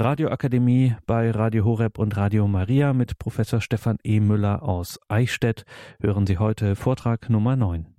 [0.00, 4.18] Radioakademie bei Radio Horeb und Radio Maria mit Professor Stefan E.
[4.18, 5.66] Müller aus Eichstätt
[6.00, 7.94] hören Sie heute Vortrag Nummer 9.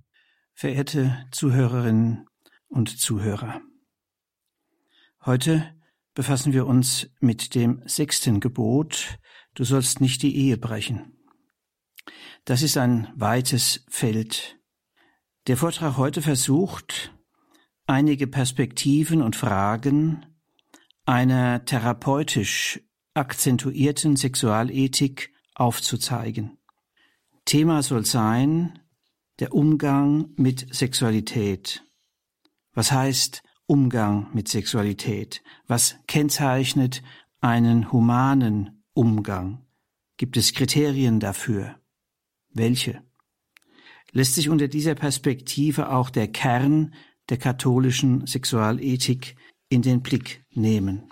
[0.52, 2.26] Verehrte Zuhörerinnen
[2.66, 3.60] und Zuhörer,
[5.24, 5.76] heute
[6.12, 9.20] befassen wir uns mit dem sechsten Gebot,
[9.54, 11.16] du sollst nicht die Ehe brechen.
[12.44, 14.58] Das ist ein weites Feld.
[15.46, 17.14] Der Vortrag heute versucht,
[17.86, 20.26] einige Perspektiven und Fragen
[21.04, 22.80] einer therapeutisch
[23.14, 26.58] akzentuierten Sexualethik aufzuzeigen.
[27.44, 28.78] Thema soll sein
[29.38, 31.82] der Umgang mit Sexualität.
[32.74, 35.42] Was heißt Umgang mit Sexualität?
[35.66, 37.02] Was kennzeichnet
[37.40, 39.66] einen humanen Umgang?
[40.16, 41.80] Gibt es Kriterien dafür?
[42.50, 43.02] Welche?
[44.12, 46.94] Lässt sich unter dieser Perspektive auch der Kern
[47.28, 49.36] der katholischen Sexualethik
[49.72, 51.08] in den Blick nehmen.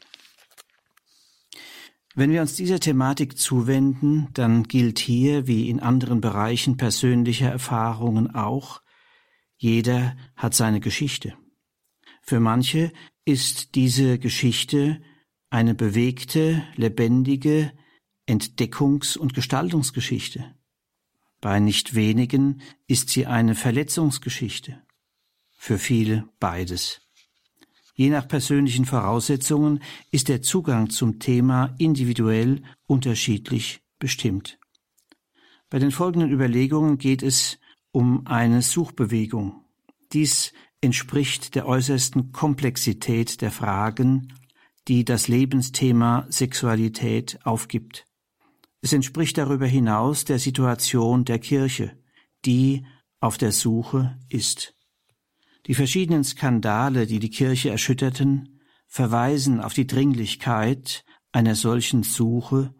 [2.14, 8.34] Wenn wir uns dieser Thematik zuwenden, dann gilt hier wie in anderen Bereichen persönlicher Erfahrungen
[8.34, 8.82] auch,
[9.56, 11.34] jeder hat seine Geschichte.
[12.22, 12.92] Für manche
[13.24, 15.00] ist diese Geschichte
[15.48, 17.72] eine bewegte, lebendige
[18.28, 20.54] Entdeckungs- und Gestaltungsgeschichte.
[21.40, 24.82] Bei nicht wenigen ist sie eine Verletzungsgeschichte.
[25.56, 27.00] Für viele beides.
[28.00, 34.58] Je nach persönlichen Voraussetzungen ist der Zugang zum Thema individuell unterschiedlich bestimmt.
[35.68, 37.58] Bei den folgenden Überlegungen geht es
[37.92, 39.66] um eine Suchbewegung.
[40.14, 44.32] Dies entspricht der äußersten Komplexität der Fragen,
[44.88, 48.06] die das Lebensthema Sexualität aufgibt.
[48.80, 51.98] Es entspricht darüber hinaus der Situation der Kirche,
[52.46, 52.86] die
[53.20, 54.74] auf der Suche ist.
[55.66, 62.74] Die verschiedenen Skandale, die die Kirche erschütterten, verweisen auf die Dringlichkeit einer solchen Suche,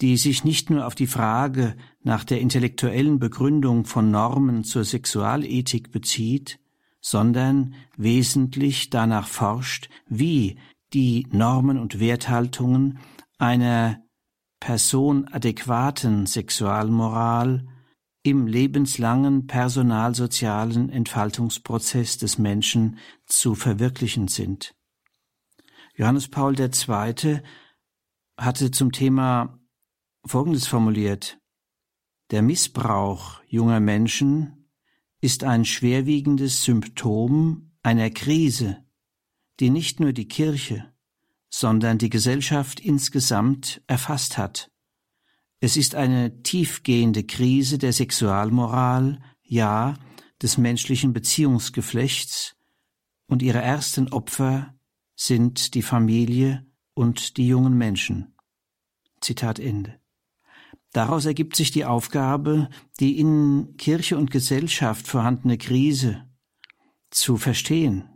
[0.00, 5.90] die sich nicht nur auf die Frage nach der intellektuellen Begründung von Normen zur Sexualethik
[5.90, 6.58] bezieht,
[7.00, 10.58] sondern wesentlich danach forscht, wie
[10.92, 12.98] die Normen und Werthaltungen
[13.38, 14.02] einer
[14.60, 17.66] personadäquaten Sexualmoral
[18.22, 24.74] im lebenslangen personalsozialen Entfaltungsprozess des Menschen zu verwirklichen sind.
[25.94, 27.42] Johannes Paul II.
[28.36, 29.58] hatte zum Thema
[30.24, 31.38] Folgendes formuliert.
[32.30, 34.70] Der Missbrauch junger Menschen
[35.20, 38.84] ist ein schwerwiegendes Symptom einer Krise,
[39.58, 40.92] die nicht nur die Kirche,
[41.50, 44.71] sondern die Gesellschaft insgesamt erfasst hat
[45.62, 49.94] es ist eine tiefgehende Krise der Sexualmoral, ja,
[50.42, 52.56] des menschlichen Beziehungsgeflechts,
[53.28, 54.74] und ihre ersten Opfer
[55.14, 58.34] sind die Familie und die jungen Menschen.
[59.20, 60.00] Zitat Ende.
[60.90, 62.68] Daraus ergibt sich die Aufgabe,
[62.98, 66.28] die in Kirche und Gesellschaft vorhandene Krise
[67.10, 68.08] zu verstehen,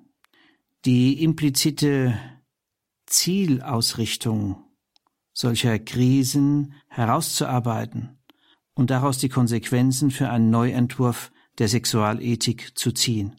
[0.85, 2.19] die implizite
[3.07, 4.66] Zielausrichtung
[5.37, 8.19] solcher Krisen herauszuarbeiten
[8.75, 13.39] und daraus die Konsequenzen für einen Neuentwurf der Sexualethik zu ziehen.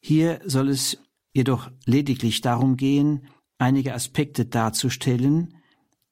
[0.00, 0.98] Hier soll es
[1.32, 3.26] jedoch lediglich darum gehen,
[3.56, 5.56] einige Aspekte darzustellen,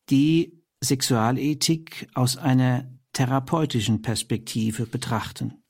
[0.09, 5.63] die Sexualethik aus einer therapeutischen Perspektive betrachten.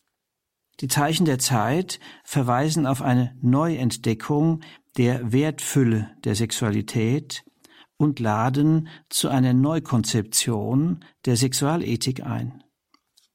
[0.80, 4.60] Die Zeichen der Zeit verweisen auf eine Neuentdeckung
[4.96, 7.44] der Wertfülle der Sexualität
[7.98, 12.64] und laden zu einer Neukonzeption der Sexualethik ein.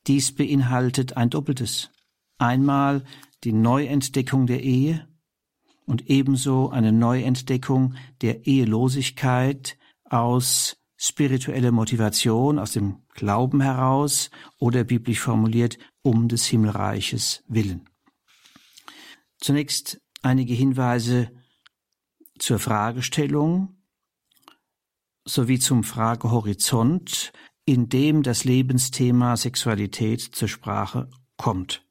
[0.07, 1.91] Dies beinhaltet ein Doppeltes.
[2.39, 3.03] Einmal
[3.43, 5.07] die Neuentdeckung der Ehe
[5.85, 9.77] und ebenso eine Neuentdeckung der Ehelosigkeit
[10.09, 17.89] aus spiritueller Motivation, aus dem Glauben heraus oder biblisch formuliert um des Himmelreiches willen.
[19.39, 21.31] Zunächst einige Hinweise
[22.39, 23.72] zur Fragestellung
[25.25, 27.31] sowie zum Fragehorizont,
[27.65, 31.85] in dem das Lebensthema Sexualität zur Sprache kommt.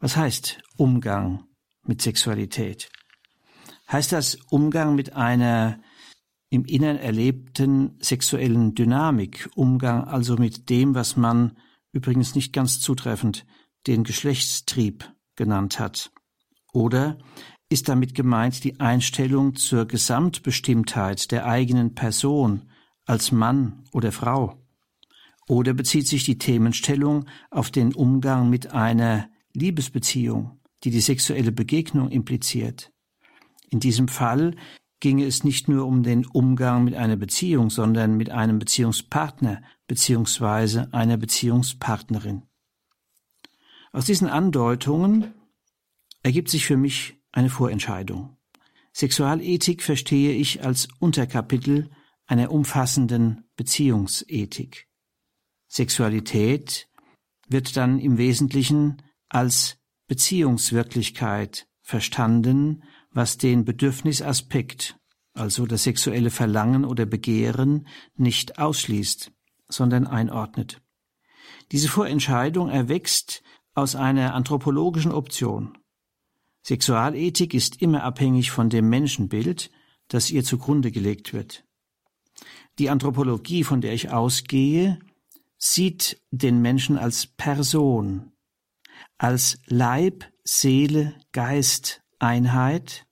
[0.00, 1.44] Was heißt Umgang
[1.84, 2.90] mit Sexualität?
[3.90, 5.80] Heißt das Umgang mit einer
[6.48, 11.56] im Innern erlebten sexuellen Dynamik, Umgang also mit dem, was man
[11.92, 13.46] übrigens nicht ganz zutreffend
[13.86, 16.10] den Geschlechtstrieb genannt hat?
[16.72, 17.18] Oder
[17.70, 22.68] ist damit gemeint die Einstellung zur Gesamtbestimmtheit der eigenen Person
[23.06, 24.60] als Mann oder Frau?
[25.48, 32.10] Oder bezieht sich die Themenstellung auf den Umgang mit einer Liebesbeziehung, die die sexuelle Begegnung
[32.10, 32.92] impliziert?
[33.68, 34.56] In diesem Fall
[34.98, 40.92] ginge es nicht nur um den Umgang mit einer Beziehung, sondern mit einem Beziehungspartner beziehungsweise
[40.92, 42.42] einer Beziehungspartnerin.
[43.92, 45.34] Aus diesen Andeutungen
[46.22, 48.36] ergibt sich für mich eine Vorentscheidung.
[48.92, 51.90] Sexualethik verstehe ich als Unterkapitel
[52.26, 54.88] einer umfassenden Beziehungsethik.
[55.68, 56.88] Sexualität
[57.48, 62.82] wird dann im Wesentlichen als Beziehungswirklichkeit verstanden,
[63.12, 64.98] was den Bedürfnisaspekt,
[65.34, 67.86] also das sexuelle Verlangen oder Begehren,
[68.16, 69.32] nicht ausschließt,
[69.68, 70.80] sondern einordnet.
[71.72, 73.42] Diese Vorentscheidung erwächst
[73.74, 75.78] aus einer anthropologischen Option.
[76.62, 79.70] Sexualethik ist immer abhängig von dem Menschenbild,
[80.08, 81.64] das ihr zugrunde gelegt wird.
[82.78, 84.98] Die Anthropologie, von der ich ausgehe,
[85.56, 88.32] sieht den Menschen als Person,
[89.18, 93.06] als Leib, Seele, Geist, Einheit,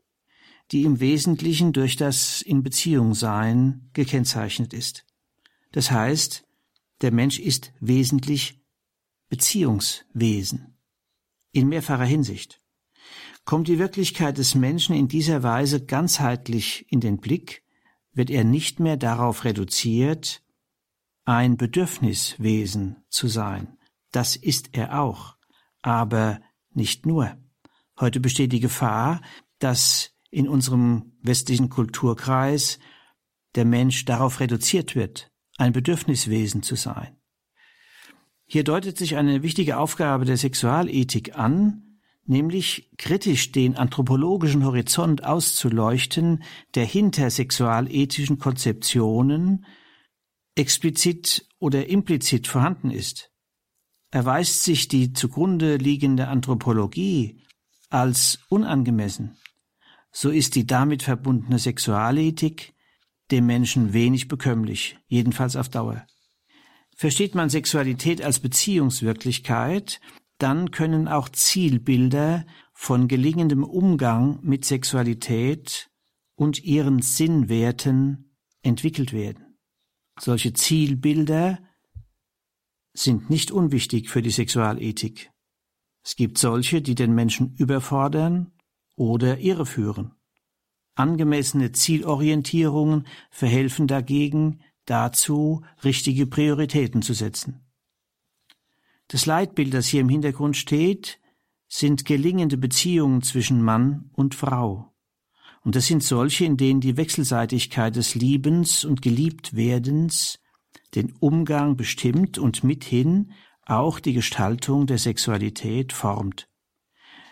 [0.73, 5.06] die im Wesentlichen durch das in Beziehung sein gekennzeichnet ist.
[5.73, 6.45] Das heißt,
[7.00, 8.61] der Mensch ist wesentlich
[9.29, 10.79] Beziehungswesen
[11.53, 12.61] in mehrfacher Hinsicht.
[13.49, 17.62] Kommt die Wirklichkeit des Menschen in dieser Weise ganzheitlich in den Blick,
[18.12, 20.43] wird er nicht mehr darauf reduziert,
[21.25, 23.79] ein Bedürfniswesen zu sein.
[24.12, 25.39] Das ist er auch,
[25.81, 26.43] aber
[26.75, 27.39] nicht nur.
[27.99, 29.23] Heute besteht die Gefahr,
[29.61, 32.79] dass in unserem westlichen Kulturkreis
[33.55, 37.17] der Mensch darauf reduziert wird, ein Bedürfniswesen zu sein.
[38.45, 41.88] Hier deutet sich eine wichtige Aufgabe der Sexualethik an,
[42.29, 46.43] nämlich kritisch den anthropologischen Horizont auszuleuchten,
[46.75, 49.65] der hinter sexualethischen Konzeptionen
[50.55, 53.31] explizit oder implizit vorhanden ist.
[54.11, 57.43] Erweist sich die zugrunde liegende Anthropologie
[57.91, 59.37] als unangemessen,
[60.11, 62.75] so ist die damit verbundene Sexualethik
[63.31, 66.07] dem Menschen wenig bekömmlich, jedenfalls auf Dauer.
[66.97, 70.01] Versteht man Sexualität als Beziehungswirklichkeit,
[70.38, 75.90] dann können auch Zielbilder von gelingendem Umgang mit Sexualität
[76.37, 79.58] und ihren Sinnwerten entwickelt werden.
[80.20, 81.58] Solche Zielbilder
[82.93, 85.31] sind nicht unwichtig für die Sexualethik.
[86.05, 88.52] Es gibt solche, die den Menschen überfordern
[88.96, 90.14] oder irreführen.
[90.94, 97.68] Angemessene Zielorientierungen verhelfen dagegen, dazu, richtige Prioritäten zu setzen.
[99.09, 101.19] Das Leitbild, das hier im Hintergrund steht,
[101.67, 104.93] sind gelingende Beziehungen zwischen Mann und Frau.
[105.63, 110.39] Und das sind solche, in denen die Wechselseitigkeit des Liebens und Geliebtwerdens
[110.95, 113.33] den Umgang bestimmt und mithin
[113.67, 116.49] auch die Gestaltung der Sexualität formt.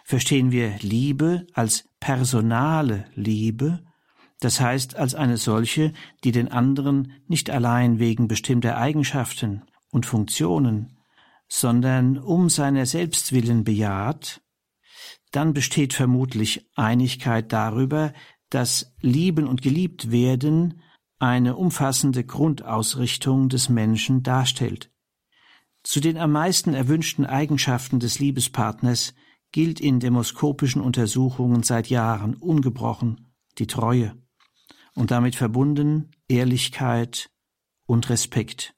[0.05, 3.82] Verstehen wir Liebe als personale Liebe,
[4.40, 5.93] das heißt als eine solche,
[6.25, 10.95] die den anderen nicht allein wegen bestimmter Eigenschaften und Funktionen,
[11.48, 14.43] sondern um seiner selbst willen bejaht,
[15.32, 18.12] dann besteht vermutlich Einigkeit darüber,
[18.50, 20.82] dass Lieben und geliebt werden
[21.19, 24.90] eine umfassende Grundausrichtung des Menschen darstellt.
[25.82, 29.14] Zu den am meisten erwünschten Eigenschaften des Liebespartners
[29.52, 34.16] gilt in demoskopischen Untersuchungen seit Jahren ungebrochen die Treue
[34.94, 37.31] und damit verbunden Ehrlichkeit
[37.87, 38.75] und Respekt.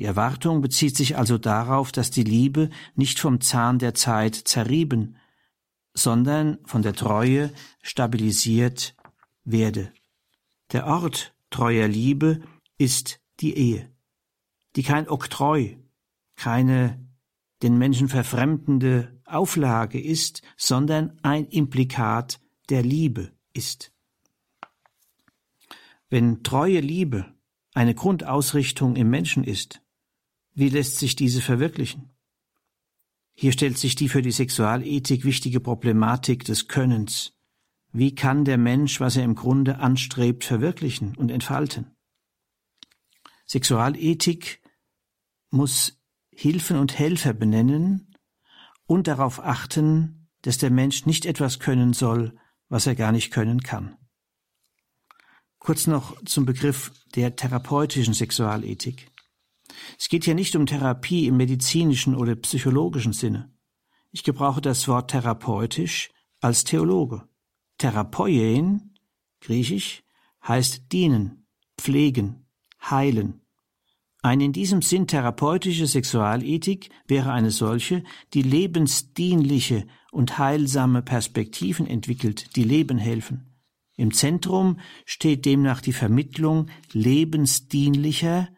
[0.00, 5.16] Die Erwartung bezieht sich also darauf, dass die Liebe nicht vom Zahn der Zeit zerrieben,
[5.92, 7.52] sondern von der Treue
[7.82, 8.96] stabilisiert
[9.44, 9.92] werde.
[10.72, 12.40] Der Ort treuer Liebe
[12.78, 13.90] ist die Ehe,
[14.74, 15.76] die kein Oktroi,
[16.34, 17.06] keine
[17.62, 22.40] den Menschen verfremdende Auflage ist, sondern ein Implikat
[22.70, 23.92] der Liebe ist.
[26.08, 27.34] Wenn treue Liebe
[27.74, 29.82] eine Grundausrichtung im Menschen ist,
[30.54, 32.10] wie lässt sich diese verwirklichen?
[33.32, 37.32] Hier stellt sich die für die Sexualethik wichtige Problematik des Könnens.
[37.92, 41.96] Wie kann der Mensch, was er im Grunde anstrebt, verwirklichen und entfalten?
[43.46, 44.62] Sexualethik
[45.50, 45.98] muss
[46.30, 48.14] Hilfen und Helfer benennen
[48.86, 52.38] und darauf achten, dass der Mensch nicht etwas können soll,
[52.68, 53.96] was er gar nicht können kann.
[55.58, 59.09] Kurz noch zum Begriff der therapeutischen Sexualethik.
[59.98, 63.52] Es geht hier nicht um Therapie im medizinischen oder psychologischen Sinne.
[64.10, 66.10] Ich gebrauche das Wort therapeutisch
[66.40, 67.28] als Theologe.
[67.78, 68.94] Therapeuen,
[69.40, 70.02] griechisch,
[70.46, 71.46] heißt dienen,
[71.78, 72.46] pflegen,
[72.82, 73.40] heilen.
[74.22, 82.54] Eine in diesem Sinn therapeutische Sexualethik wäre eine solche, die lebensdienliche und heilsame Perspektiven entwickelt,
[82.56, 83.54] die Leben helfen
[83.96, 88.48] Im Zentrum steht demnach die Vermittlung lebensdienlicher,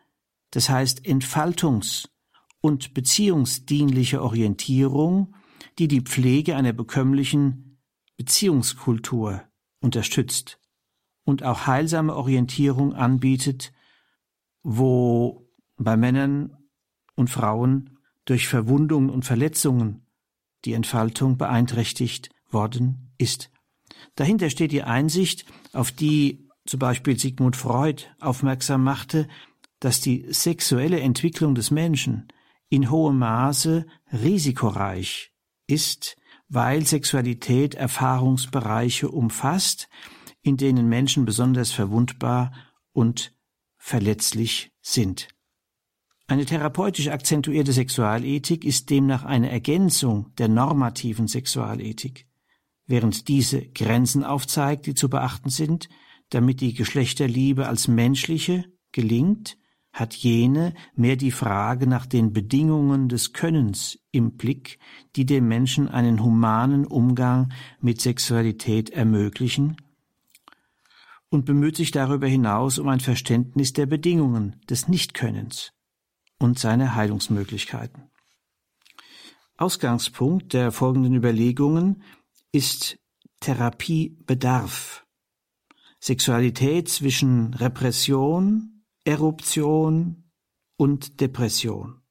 [0.52, 2.08] das heißt Entfaltungs-
[2.60, 5.34] und beziehungsdienlicher Orientierung,
[5.78, 7.80] die die Pflege einer bekömmlichen
[8.16, 9.42] Beziehungskultur
[9.80, 10.60] unterstützt
[11.24, 13.72] und auch heilsame Orientierung anbietet,
[14.62, 16.56] wo bei Männern
[17.16, 20.06] und Frauen durch Verwundungen und Verletzungen
[20.64, 23.50] die Entfaltung beeinträchtigt worden ist.
[24.14, 29.28] Dahinter steht die Einsicht, auf die zum Beispiel Sigmund Freud aufmerksam machte,
[29.82, 32.28] dass die sexuelle Entwicklung des Menschen
[32.68, 35.32] in hohem Maße risikoreich
[35.66, 36.16] ist,
[36.48, 39.88] weil Sexualität Erfahrungsbereiche umfasst,
[40.40, 42.52] in denen Menschen besonders verwundbar
[42.92, 43.34] und
[43.76, 45.26] verletzlich sind.
[46.28, 52.28] Eine therapeutisch akzentuierte Sexualethik ist demnach eine Ergänzung der normativen Sexualethik,
[52.86, 55.88] während diese Grenzen aufzeigt, die zu beachten sind,
[56.30, 59.58] damit die Geschlechterliebe als menschliche gelingt,
[59.92, 64.78] hat jene mehr die Frage nach den Bedingungen des Könnens im Blick,
[65.16, 69.76] die dem Menschen einen humanen Umgang mit Sexualität ermöglichen
[71.28, 75.72] und bemüht sich darüber hinaus um ein Verständnis der Bedingungen des Nichtkönnens
[76.38, 78.10] und seine Heilungsmöglichkeiten.
[79.56, 82.02] Ausgangspunkt der folgenden Überlegungen
[82.50, 82.98] ist
[83.40, 85.06] Therapiebedarf.
[86.00, 88.71] Sexualität zwischen Repression,
[89.04, 90.30] Eruption
[90.76, 92.02] und Depression.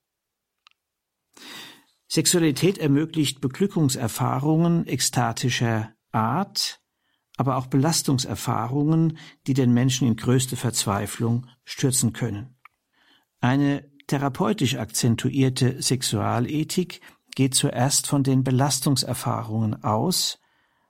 [2.09, 6.81] Sexualität ermöglicht Beglückungserfahrungen ekstatischer Art,
[7.37, 9.17] aber auch Belastungserfahrungen,
[9.47, 12.57] die den Menschen in größte Verzweiflung stürzen können.
[13.39, 16.99] Eine therapeutisch akzentuierte Sexualethik
[17.35, 20.39] geht zuerst von den Belastungserfahrungen aus,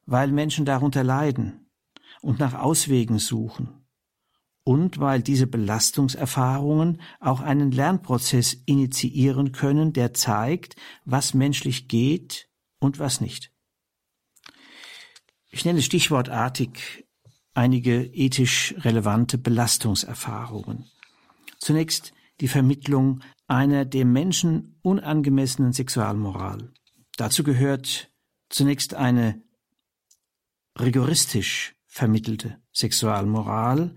[0.08, 1.70] weil Menschen darunter leiden
[2.22, 3.80] und nach Auswegen suchen
[4.63, 10.75] und weil diese Belastungserfahrungen auch einen Lernprozess initiieren können, der zeigt,
[11.06, 12.50] was menschlich geht
[12.80, 13.51] und was nicht.
[15.50, 17.06] Ich nenne stichwortartig
[17.53, 20.86] einige ethisch relevante Belastungserfahrungen.
[21.60, 26.72] Zunächst die Vermittlung einer dem Menschen unangemessenen Sexualmoral.
[27.18, 28.12] Dazu gehört
[28.50, 29.44] zunächst eine
[30.80, 33.96] rigoristisch vermittelte Sexualmoral,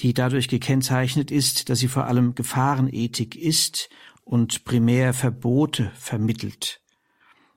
[0.00, 3.90] die dadurch gekennzeichnet ist, dass sie vor allem Gefahrenethik ist
[4.24, 6.80] und primär Verbote vermittelt.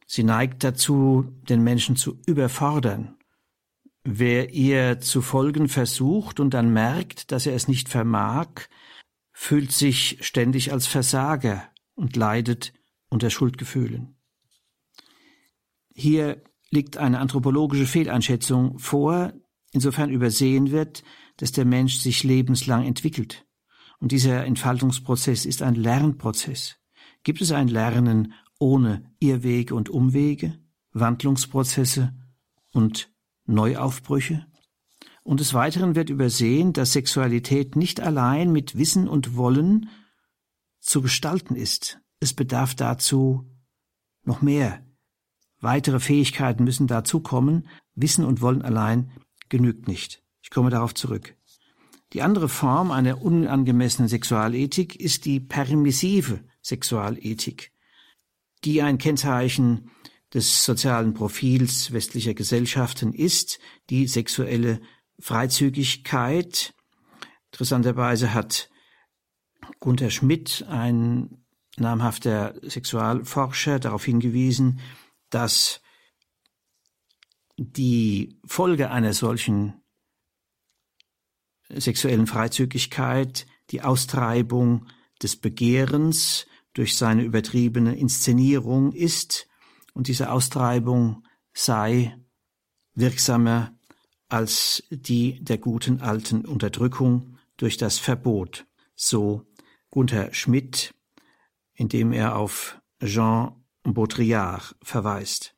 [0.06, 3.16] Sie neigt dazu, den Menschen zu überfordern.
[4.04, 8.48] Wer ihr zu folgen versucht und dann merkt, dass er es nicht vermag,
[9.32, 11.64] fühlt sich ständig als Versager
[11.96, 12.74] und leidet
[13.10, 14.18] unter Schuldgefühlen.
[15.96, 19.34] Hier liegt eine anthropologische Fehleinschätzung vor,
[19.72, 21.04] insofern übersehen wird,
[21.38, 23.46] dass der Mensch sich lebenslang entwickelt.
[24.00, 26.78] Und dieser Entfaltungsprozess ist ein Lernprozess.
[27.24, 30.60] Gibt es ein Lernen ohne Irrwege und Umwege,
[30.92, 32.14] Wandlungsprozesse
[32.72, 33.12] und
[33.46, 34.46] Neuaufbrüche?
[35.24, 39.90] Und des Weiteren wird übersehen, dass Sexualität nicht allein mit Wissen und Wollen
[40.82, 42.00] zu gestalten ist.
[42.20, 43.50] Es bedarf dazu
[44.24, 44.86] noch mehr.
[45.62, 47.68] Weitere Fähigkeiten müssen dazu kommen.
[47.96, 49.12] Wissen und Wollen allein
[49.48, 50.23] genügt nicht.
[50.44, 51.36] Ich komme darauf zurück.
[52.12, 57.72] Die andere Form einer unangemessenen Sexualethik ist die permissive Sexualethik,
[58.64, 59.90] die ein Kennzeichen
[60.32, 63.60] des sozialen Profils westlicher Gesellschaften ist,
[63.90, 64.82] die sexuelle
[65.20, 66.76] Freizügigkeit.
[67.52, 68.70] Interessanterweise hat
[69.80, 71.46] Gunther Schmidt, ein
[71.78, 74.80] namhafter Sexualforscher, darauf hingewiesen,
[75.30, 75.82] dass
[77.58, 79.83] die Folge einer solchen
[81.70, 84.88] sexuellen Freizügigkeit die Austreibung
[85.22, 89.48] des Begehrens durch seine übertriebene Inszenierung ist
[89.94, 92.18] und diese Austreibung sei
[92.96, 93.78] wirksamer
[94.28, 98.66] als die der guten alten Unterdrückung durch das Verbot,
[98.96, 99.46] so
[99.92, 100.96] Gunther Schmidt,
[101.76, 105.56] indem er auf Jean Baudrillard verweist.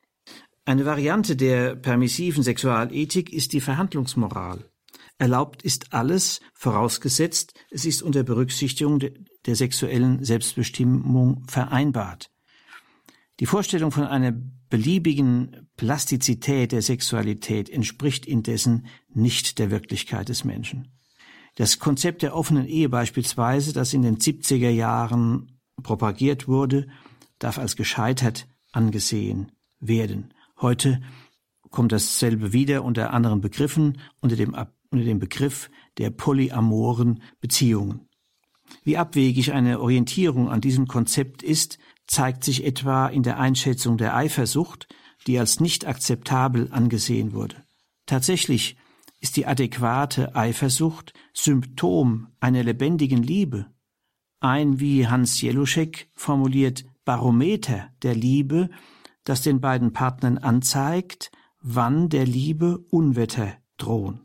[0.65, 4.69] Eine Variante der permissiven Sexualethik ist die Verhandlungsmoral.
[5.17, 12.31] Erlaubt ist alles, vorausgesetzt, es ist unter Berücksichtigung der sexuellen Selbstbestimmung vereinbart.
[13.39, 14.33] Die Vorstellung von einer
[14.69, 20.91] beliebigen Plastizität der Sexualität entspricht indessen nicht der Wirklichkeit des Menschen.
[21.55, 26.87] Das Konzept der offenen Ehe beispielsweise, das in den 70er Jahren propagiert wurde,
[27.39, 30.33] darf als gescheitert angesehen werden.
[30.59, 31.01] Heute
[31.69, 34.55] kommt dasselbe wieder unter anderen Begriffen unter dem,
[34.95, 38.07] unter dem Begriff der polyamoren Beziehungen.
[38.83, 44.15] Wie abwegig eine Orientierung an diesem Konzept ist, zeigt sich etwa in der Einschätzung der
[44.15, 44.87] Eifersucht,
[45.27, 47.63] die als nicht akzeptabel angesehen wurde.
[48.05, 48.77] Tatsächlich
[49.19, 53.67] ist die adäquate Eifersucht Symptom einer lebendigen Liebe,
[54.39, 58.69] ein, wie Hans Jeluschek formuliert, Barometer der Liebe,
[59.23, 64.24] das den beiden Partnern anzeigt, wann der Liebe Unwetter drohen.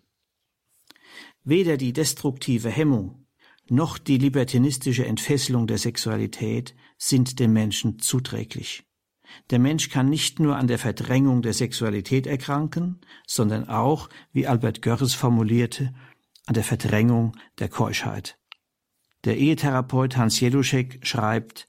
[1.45, 3.27] Weder die destruktive Hemmung
[3.71, 8.83] noch die libertinistische Entfesselung der Sexualität sind dem Menschen zuträglich.
[9.51, 14.83] Der Mensch kann nicht nur an der Verdrängung der Sexualität erkranken, sondern auch, wie Albert
[14.83, 15.95] Görres formulierte,
[16.47, 18.39] an der Verdrängung der Keuschheit.
[19.25, 21.69] Der Ehetherapeut Hans Jeluschek schreibt,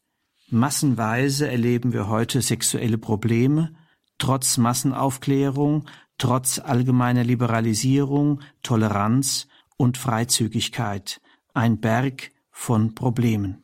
[0.49, 3.75] Massenweise erleben wir heute sexuelle Probleme,
[4.17, 5.87] trotz Massenaufklärung,
[6.17, 9.47] trotz allgemeiner Liberalisierung, Toleranz
[9.81, 11.21] und Freizügigkeit,
[11.55, 13.63] ein Berg von Problemen.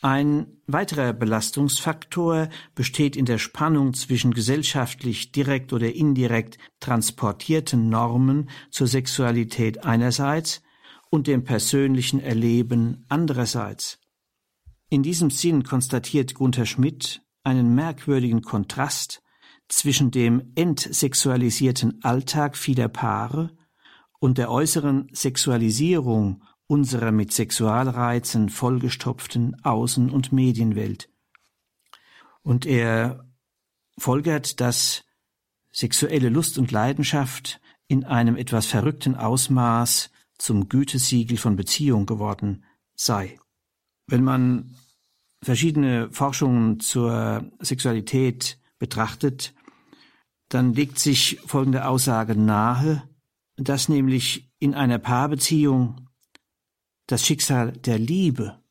[0.00, 8.86] Ein weiterer Belastungsfaktor besteht in der Spannung zwischen gesellschaftlich direkt oder indirekt transportierten Normen zur
[8.86, 10.62] Sexualität einerseits
[11.10, 13.98] und dem persönlichen Erleben andererseits.
[14.88, 19.22] In diesem Sinn konstatiert Gunther Schmidt einen merkwürdigen Kontrast
[19.68, 23.50] zwischen dem entsexualisierten Alltag vieler Paare
[24.22, 31.10] und der äußeren Sexualisierung unserer mit Sexualreizen vollgestopften Außen- und Medienwelt.
[32.42, 33.26] Und er
[33.98, 35.02] folgert, dass
[35.72, 42.64] sexuelle Lust und Leidenschaft in einem etwas verrückten Ausmaß zum Gütesiegel von Beziehung geworden
[42.94, 43.40] sei.
[44.06, 44.76] Wenn man
[45.42, 49.52] verschiedene Forschungen zur Sexualität betrachtet,
[50.48, 53.08] dann legt sich folgende Aussage nahe,
[53.56, 56.08] dass nämlich in einer Paarbeziehung
[57.06, 58.62] das Schicksal der Liebe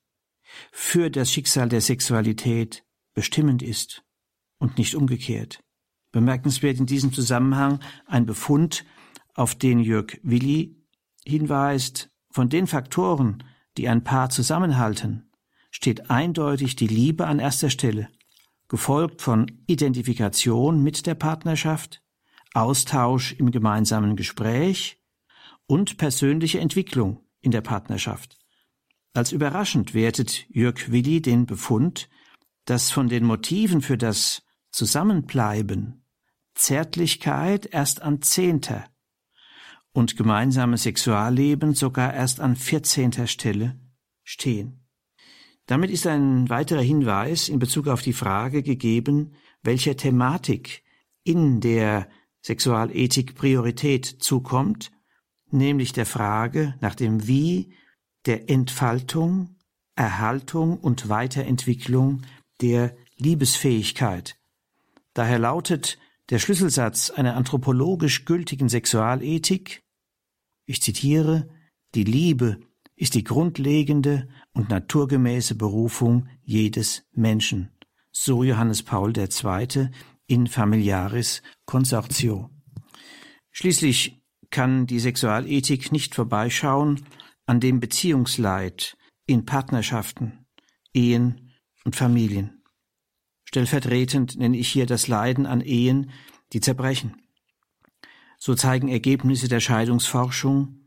[0.72, 4.04] für das Schicksal der Sexualität bestimmend ist
[4.58, 5.64] und nicht umgekehrt.
[6.12, 8.86] Bemerkenswert in diesem Zusammenhang ein Befund,
[9.34, 10.76] auf den Jörg Willi
[11.26, 13.44] hinweist, von den Faktoren,
[13.78, 15.32] die ein Paar zusammenhalten,
[15.70, 18.10] steht eindeutig die Liebe an erster Stelle,
[18.68, 22.01] gefolgt von Identifikation mit der Partnerschaft,
[22.54, 25.00] Austausch im gemeinsamen Gespräch
[25.68, 28.38] und persönliche Entwicklung in der Partnerschaft.
[29.14, 32.10] Als überraschend wertet Jörg Willi den Befund,
[32.66, 36.06] dass von den Motiven für das Zusammenbleiben
[36.54, 38.86] Zärtlichkeit erst an zehnter
[39.94, 43.80] und gemeinsames Sexualleben sogar erst an vierzehnter Stelle
[44.24, 44.86] stehen.
[45.66, 49.34] Damit ist ein weiterer Hinweis in Bezug auf die Frage gegeben,
[49.64, 50.84] welcher Thematik
[51.24, 52.10] in der
[52.42, 54.92] Sexualethik Priorität zukommt
[55.52, 57.74] nämlich der Frage nach dem Wie
[58.26, 59.56] der Entfaltung,
[59.96, 62.22] Erhaltung und Weiterentwicklung
[62.62, 64.38] der Liebesfähigkeit.
[65.14, 65.98] Daher lautet
[66.30, 69.84] der Schlüsselsatz einer anthropologisch gültigen Sexualethik,
[70.66, 71.50] ich zitiere,
[71.96, 72.62] die Liebe
[72.96, 77.72] ist die grundlegende und naturgemäße Berufung jedes Menschen.
[78.12, 79.90] So Johannes Paul II.
[80.32, 82.50] In Familiaris Consortio.
[83.52, 87.06] Schließlich kann die Sexualethik nicht vorbeischauen
[87.46, 90.46] an dem Beziehungsleid in Partnerschaften,
[90.94, 91.52] Ehen
[91.84, 92.64] und Familien.
[93.44, 96.12] Stellvertretend nenne ich hier das Leiden an Ehen,
[96.54, 97.22] die zerbrechen.
[98.38, 100.80] So zeigen Ergebnisse der Scheidungsforschung,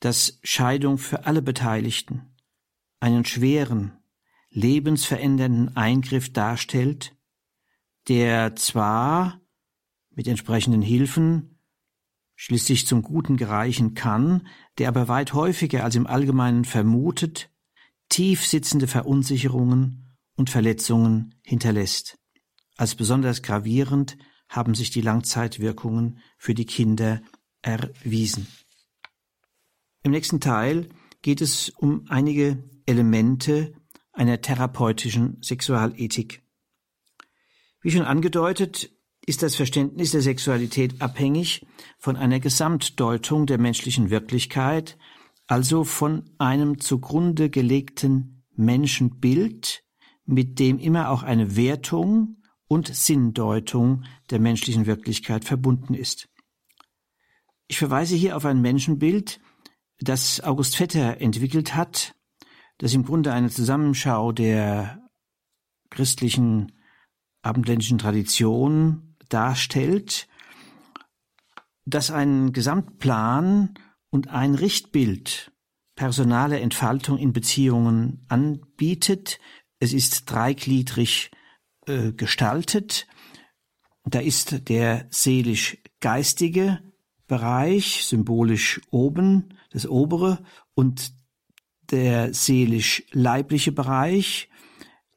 [0.00, 2.36] dass Scheidung für alle Beteiligten
[3.00, 3.96] einen schweren,
[4.50, 7.15] lebensverändernden Eingriff darstellt,
[8.08, 9.40] der zwar
[10.10, 11.58] mit entsprechenden Hilfen
[12.36, 14.46] schließlich zum Guten gereichen kann,
[14.78, 17.50] der aber weit häufiger als im Allgemeinen vermutet,
[18.08, 22.18] tief sitzende Verunsicherungen und Verletzungen hinterlässt.
[22.76, 27.22] Als besonders gravierend haben sich die Langzeitwirkungen für die Kinder
[27.62, 28.46] erwiesen.
[30.02, 30.88] Im nächsten Teil
[31.22, 33.74] geht es um einige Elemente
[34.12, 36.45] einer therapeutischen Sexualethik.
[37.86, 38.90] Wie schon angedeutet,
[39.26, 41.64] ist das Verständnis der Sexualität abhängig
[42.00, 44.98] von einer Gesamtdeutung der menschlichen Wirklichkeit,
[45.46, 49.84] also von einem zugrunde gelegten Menschenbild,
[50.24, 56.28] mit dem immer auch eine Wertung und Sinndeutung der menschlichen Wirklichkeit verbunden ist.
[57.68, 59.38] Ich verweise hier auf ein Menschenbild,
[60.00, 62.16] das August Vetter entwickelt hat,
[62.78, 65.08] das im Grunde eine Zusammenschau der
[65.90, 66.72] christlichen
[67.46, 70.28] abendländischen Tradition darstellt
[71.86, 73.74] das einen Gesamtplan
[74.10, 75.52] und ein Richtbild
[75.94, 79.38] personale Entfaltung in Beziehungen anbietet.
[79.78, 81.30] Es ist dreigliedrig
[81.86, 83.06] äh, gestaltet.
[84.04, 86.80] Da ist der seelisch-geistige
[87.26, 91.12] Bereich, symbolisch oben, das obere, und
[91.90, 94.48] der seelisch-leibliche Bereich,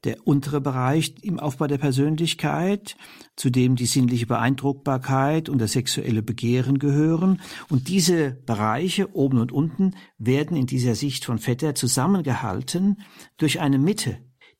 [0.04, 2.96] der untere Bereich im Aufbau der Persönlichkeit,
[3.36, 7.40] zu dem die sinnliche Beeindruckbarkeit und das sexuelle Begehren gehören.
[7.68, 13.02] Und diese Bereiche oben und unten werden in dieser Sicht von Vetter zusammengehalten
[13.36, 14.18] durch eine Mitte,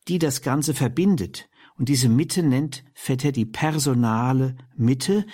[0.09, 1.49] die das Ganze verbindet.
[1.77, 5.25] Und diese Mitte nennt Vetter die personale Mitte,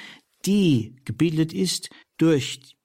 [0.45, 2.77] die gebildet ist durch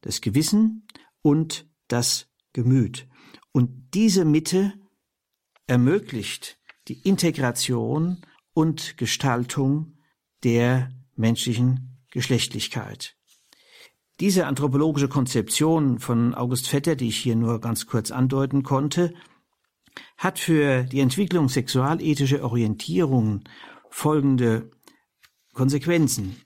[0.00, 0.86] das Gewissen
[1.20, 3.06] und das Gemüt.
[3.52, 4.72] Und diese Mitte
[5.66, 9.98] ermöglicht die Integration und Gestaltung
[10.42, 13.16] der menschlichen Geschlechtlichkeit.
[14.20, 19.14] Diese anthropologische Konzeption von August Vetter, die ich hier nur ganz kurz andeuten konnte,
[20.18, 23.44] hat für die Entwicklung sexualethischer Orientierungen
[23.88, 24.70] folgende
[25.54, 26.36] Konsequenzen.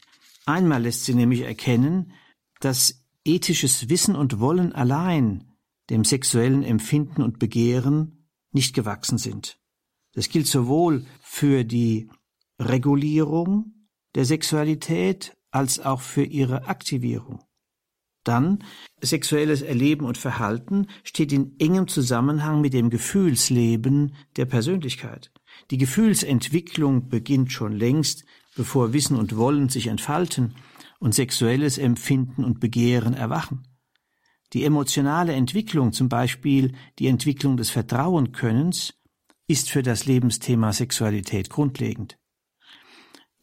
[0.46, 2.12] Einmal lässt sie nämlich erkennen,
[2.60, 5.52] dass ethisches Wissen und Wollen allein
[5.90, 9.58] dem sexuellen Empfinden und Begehren nicht gewachsen sind.
[10.14, 12.08] Das gilt sowohl für die
[12.58, 17.40] Regulierung der Sexualität als auch für ihre Aktivierung.
[18.24, 18.64] Dann,
[19.02, 25.30] sexuelles Erleben und Verhalten steht in engem Zusammenhang mit dem Gefühlsleben der Persönlichkeit.
[25.70, 28.24] Die Gefühlsentwicklung beginnt schon längst,
[28.56, 30.54] bevor Wissen und Wollen sich entfalten
[31.00, 33.68] und sexuelles Empfinden und Begehren erwachen.
[34.54, 38.94] Die emotionale Entwicklung, zum Beispiel die Entwicklung des Vertrauenkönnens,
[39.46, 42.18] ist für das Lebensthema Sexualität grundlegend.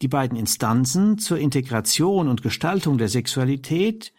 [0.02, 4.12] Die beiden Instanzen zur Integration und Gestaltung der Sexualität,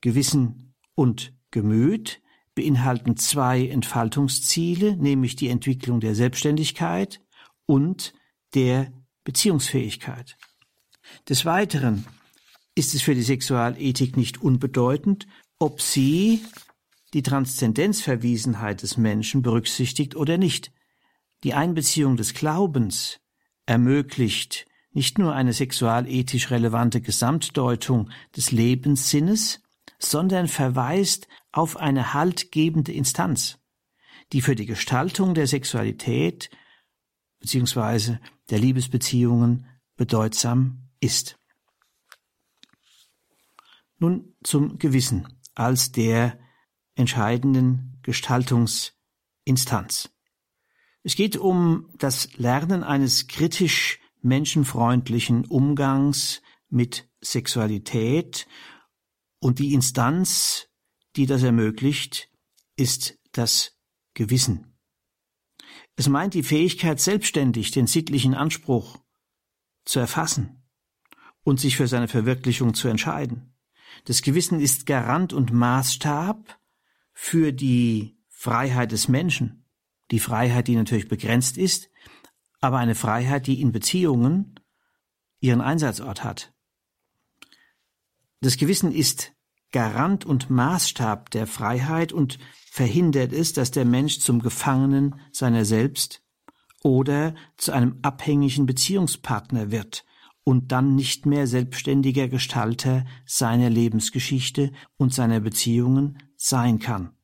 [0.00, 2.20] Gewissen und Gemüt,
[2.54, 7.20] beinhalten zwei Entfaltungsziele, nämlich die Entwicklung der Selbstständigkeit
[7.66, 8.12] und
[8.54, 10.36] der Beziehungsfähigkeit.
[11.28, 12.04] Des Weiteren
[12.74, 15.28] ist es für die Sexualethik nicht unbedeutend,
[15.60, 16.42] ob sie
[17.14, 20.72] die Transzendenzverwiesenheit des Menschen berücksichtigt oder nicht.
[21.44, 23.20] Die Einbeziehung des Glaubens
[23.66, 29.62] ermöglicht nicht nur eine sexualethisch relevante Gesamtdeutung des Lebenssinnes,
[29.98, 33.58] sondern verweist auf eine haltgebende Instanz,
[34.32, 36.50] die für die Gestaltung der Sexualität
[37.40, 38.16] bzw.
[38.50, 41.38] der Liebesbeziehungen bedeutsam ist.
[43.98, 46.38] Nun zum Gewissen als der
[46.94, 50.10] entscheidenden Gestaltungsinstanz.
[51.08, 58.46] Es geht um das Lernen eines kritisch menschenfreundlichen Umgangs mit Sexualität
[59.38, 60.68] und die Instanz,
[61.16, 62.30] die das ermöglicht,
[62.76, 63.78] ist das
[64.12, 64.76] Gewissen.
[65.96, 68.98] Es meint die Fähigkeit, selbstständig den sittlichen Anspruch
[69.86, 70.68] zu erfassen
[71.42, 73.56] und sich für seine Verwirklichung zu entscheiden.
[74.04, 76.60] Das Gewissen ist Garant und Maßstab
[77.14, 79.64] für die Freiheit des Menschen
[80.10, 81.90] die Freiheit, die natürlich begrenzt ist,
[82.60, 84.58] aber eine Freiheit, die in Beziehungen
[85.40, 86.52] ihren Einsatzort hat.
[88.40, 89.32] Das Gewissen ist
[89.70, 92.38] Garant und Maßstab der Freiheit und
[92.70, 96.22] verhindert es, dass der Mensch zum Gefangenen seiner selbst
[96.82, 100.04] oder zu einem abhängigen Beziehungspartner wird
[100.44, 107.17] und dann nicht mehr selbstständiger Gestalter seiner Lebensgeschichte und seiner Beziehungen sein kann.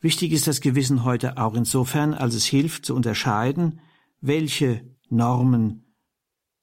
[0.00, 3.80] Wichtig ist das Gewissen heute auch insofern, als es hilft zu unterscheiden,
[4.20, 5.94] welche Normen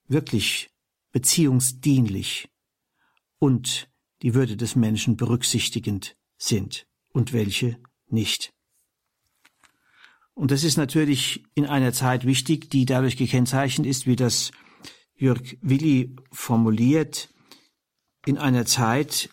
[0.08, 0.71] wirklich
[1.12, 2.50] beziehungsdienlich
[3.38, 3.89] und
[4.23, 8.54] die Würde des Menschen berücksichtigend sind und welche nicht.
[10.34, 14.52] Und das ist natürlich in einer Zeit wichtig, die dadurch gekennzeichnet ist, wie das
[15.15, 17.30] Jörg Willi formuliert,
[18.26, 19.30] in einer Zeit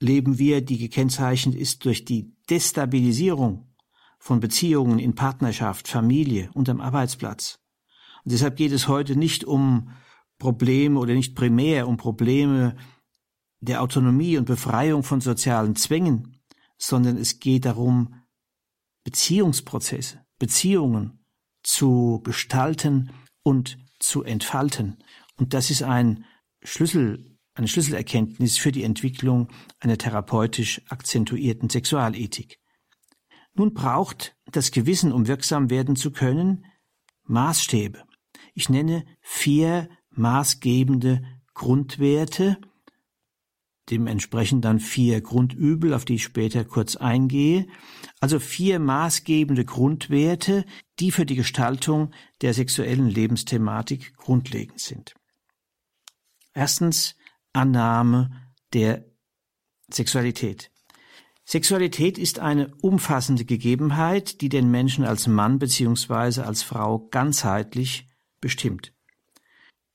[0.00, 3.74] leben wir, die gekennzeichnet ist durch die Destabilisierung
[4.18, 7.60] von Beziehungen in Partnerschaft, Familie und am Arbeitsplatz.
[8.24, 9.90] Und deshalb geht es heute nicht um
[10.38, 12.76] Probleme oder nicht primär um Probleme
[13.60, 16.40] der Autonomie und Befreiung von sozialen Zwängen,
[16.76, 18.14] sondern es geht darum,
[19.04, 21.24] Beziehungsprozesse, Beziehungen
[21.62, 24.98] zu gestalten und zu entfalten.
[25.36, 26.24] Und das ist ein
[26.62, 29.48] Schlüssel eine Schlüsselerkenntnis für die Entwicklung
[29.80, 32.58] einer therapeutisch akzentuierten Sexualethik.
[33.54, 36.66] Nun braucht das Gewissen, um wirksam werden zu können,
[37.24, 38.04] Maßstäbe.
[38.54, 41.22] Ich nenne vier maßgebende
[41.54, 42.58] Grundwerte
[43.90, 47.66] dementsprechend dann vier Grundübel, auf die ich später kurz eingehe.
[48.20, 50.64] Also vier maßgebende Grundwerte,
[50.98, 55.14] die für die Gestaltung der sexuellen Lebensthematik grundlegend sind.
[56.52, 57.16] Erstens
[57.56, 58.30] Annahme
[58.72, 59.04] der
[59.90, 60.70] Sexualität.
[61.44, 66.42] Sexualität ist eine umfassende Gegebenheit, die den Menschen als Mann bzw.
[66.42, 68.08] als Frau ganzheitlich
[68.40, 68.92] bestimmt.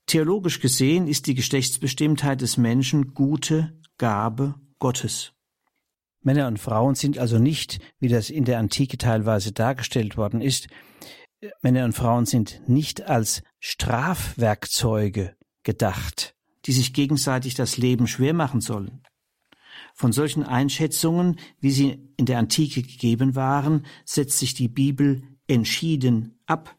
[0.06, 5.34] Theologisch gesehen ist die Geschlechtsbestimmtheit des Menschen gute Gabe Gottes.
[6.21, 10.67] Männer und Frauen sind also nicht, wie das in der Antike teilweise dargestellt worden ist,
[11.62, 18.62] Männer und Frauen sind nicht als Strafwerkzeuge gedacht, die sich gegenseitig das Leben schwer machen
[18.62, 19.02] sollen.
[19.93, 26.39] Von solchen Einschätzungen, wie sie in der Antike gegeben waren, setzt sich die Bibel entschieden
[26.45, 26.76] ab.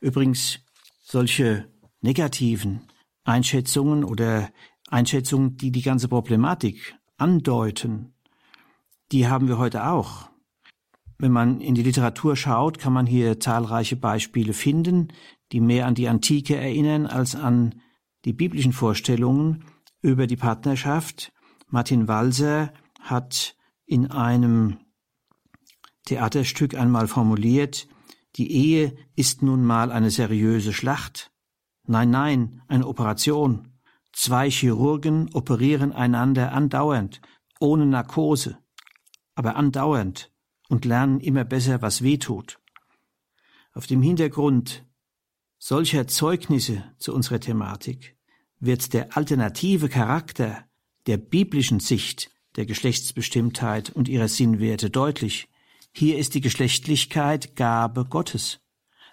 [0.00, 0.60] Übrigens,
[1.02, 1.68] solche
[2.00, 2.82] negativen
[3.24, 4.50] Einschätzungen oder
[4.88, 8.14] Einschätzungen, die die ganze Problematik andeuten,
[9.12, 10.30] die haben wir heute auch.
[11.18, 15.08] Wenn man in die Literatur schaut, kann man hier zahlreiche Beispiele finden,
[15.52, 17.80] die mehr an die Antike erinnern als an
[18.24, 19.64] die biblischen Vorstellungen
[20.00, 21.32] über die Partnerschaft.
[21.68, 23.56] Martin Walser hat
[23.86, 24.78] in einem
[26.04, 27.88] Theaterstück einmal formuliert,
[28.36, 31.32] die Ehe ist nun mal eine seriöse Schlacht.
[31.84, 33.68] Nein, nein, eine Operation.
[34.12, 37.20] Zwei Chirurgen operieren einander andauernd,
[37.60, 38.58] ohne Narkose,
[39.34, 40.32] aber andauernd
[40.68, 42.58] und lernen immer besser, was weh tut.
[43.74, 44.86] Auf dem Hintergrund
[45.64, 48.16] solcher Zeugnisse zu unserer Thematik
[48.58, 50.64] wird der alternative Charakter
[51.06, 55.48] der biblischen Sicht der Geschlechtsbestimmtheit und ihrer Sinnwerte deutlich.
[55.92, 58.58] Hier ist die Geschlechtlichkeit Gabe Gottes.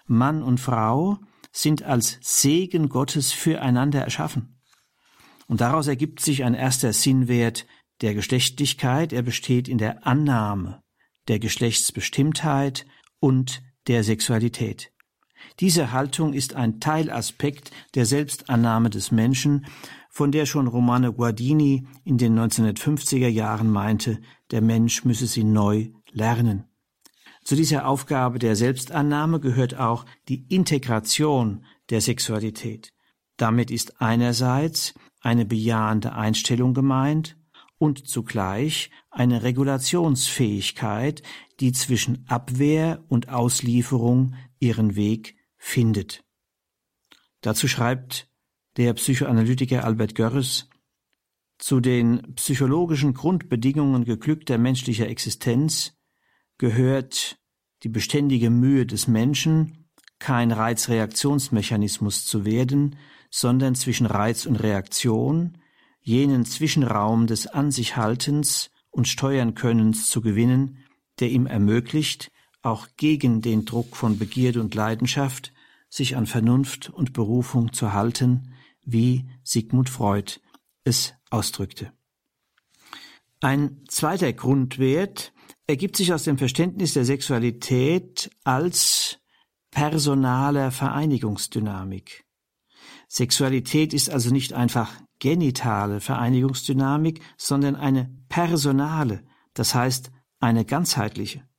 [0.06, 1.18] Mann und Frau
[1.52, 4.60] sind als Segen Gottes füreinander erschaffen.
[5.46, 7.64] Und daraus ergibt sich ein erster Sinnwert
[8.00, 9.12] der Geschlechtlichkeit.
[9.12, 10.82] Er besteht in der Annahme
[11.28, 12.86] der Geschlechtsbestimmtheit
[13.20, 14.90] und der Sexualität.
[15.60, 19.66] Diese Haltung ist ein Teilaspekt der Selbstannahme des Menschen,
[20.10, 25.88] von der schon Romano Guardini in den 1950er Jahren meinte, der Mensch müsse sie neu
[26.10, 26.64] lernen.
[27.44, 32.92] Zu dieser Aufgabe der Selbstannahme gehört auch die Integration der Sexualität.
[33.36, 37.36] Damit ist einerseits eine bejahende Einstellung gemeint
[37.78, 41.22] und zugleich eine Regulationsfähigkeit,
[41.60, 46.22] die zwischen Abwehr und Auslieferung ihren Weg findet.
[47.40, 48.28] Dazu schreibt
[48.76, 50.68] der Psychoanalytiker Albert Görres
[51.58, 55.98] zu den psychologischen Grundbedingungen geglückter menschlicher Existenz
[56.56, 57.38] gehört
[57.82, 62.96] die beständige Mühe des Menschen, kein Reizreaktionsmechanismus zu werden,
[63.30, 65.58] sondern zwischen Reiz und Reaktion,
[66.00, 70.78] jenen Zwischenraum des An sich Haltens und Steuern Könnens zu gewinnen,
[71.20, 72.30] der ihm ermöglicht,
[72.62, 75.52] auch gegen den Druck von Begierde und Leidenschaft,
[75.88, 80.40] sich an Vernunft und Berufung zu halten, wie Sigmund Freud
[80.84, 81.92] es ausdrückte.
[83.40, 85.32] Ein zweiter Grundwert
[85.66, 89.18] ergibt sich aus dem Verständnis der Sexualität als
[89.70, 92.24] personaler Vereinigungsdynamik.
[93.08, 101.49] Sexualität ist also nicht einfach genitale Vereinigungsdynamik, sondern eine personale, das heißt eine ganzheitliche.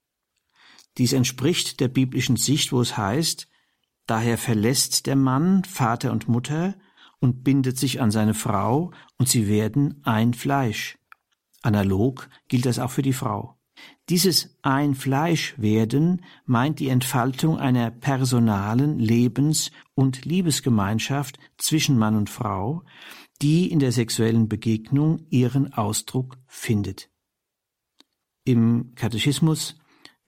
[0.98, 3.48] Dies entspricht der biblischen Sicht, wo es heißt,
[4.06, 6.76] daher verlässt der Mann Vater und Mutter
[7.20, 10.98] und bindet sich an seine Frau und sie werden ein Fleisch.
[11.62, 13.58] Analog gilt das auch für die Frau.
[14.10, 22.30] Dieses ein Fleisch werden meint die Entfaltung einer personalen Lebens- und Liebesgemeinschaft zwischen Mann und
[22.30, 22.84] Frau,
[23.42, 27.10] die in der sexuellen Begegnung ihren Ausdruck findet.
[28.44, 29.78] Im Katechismus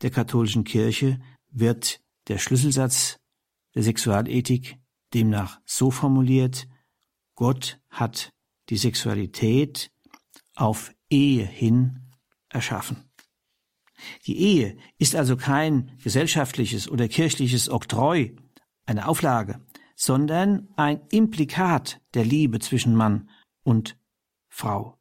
[0.03, 3.19] der katholischen Kirche wird der Schlüsselsatz
[3.73, 4.77] der Sexualethik
[5.13, 6.67] demnach so formuliert,
[7.35, 8.31] Gott hat
[8.69, 9.91] die Sexualität
[10.55, 12.11] auf Ehe hin
[12.49, 13.09] erschaffen.
[14.25, 18.35] Die Ehe ist also kein gesellschaftliches oder kirchliches Oktroi,
[18.85, 23.29] eine Auflage, sondern ein Implikat der Liebe zwischen Mann
[23.63, 23.97] und
[24.49, 24.99] Frau.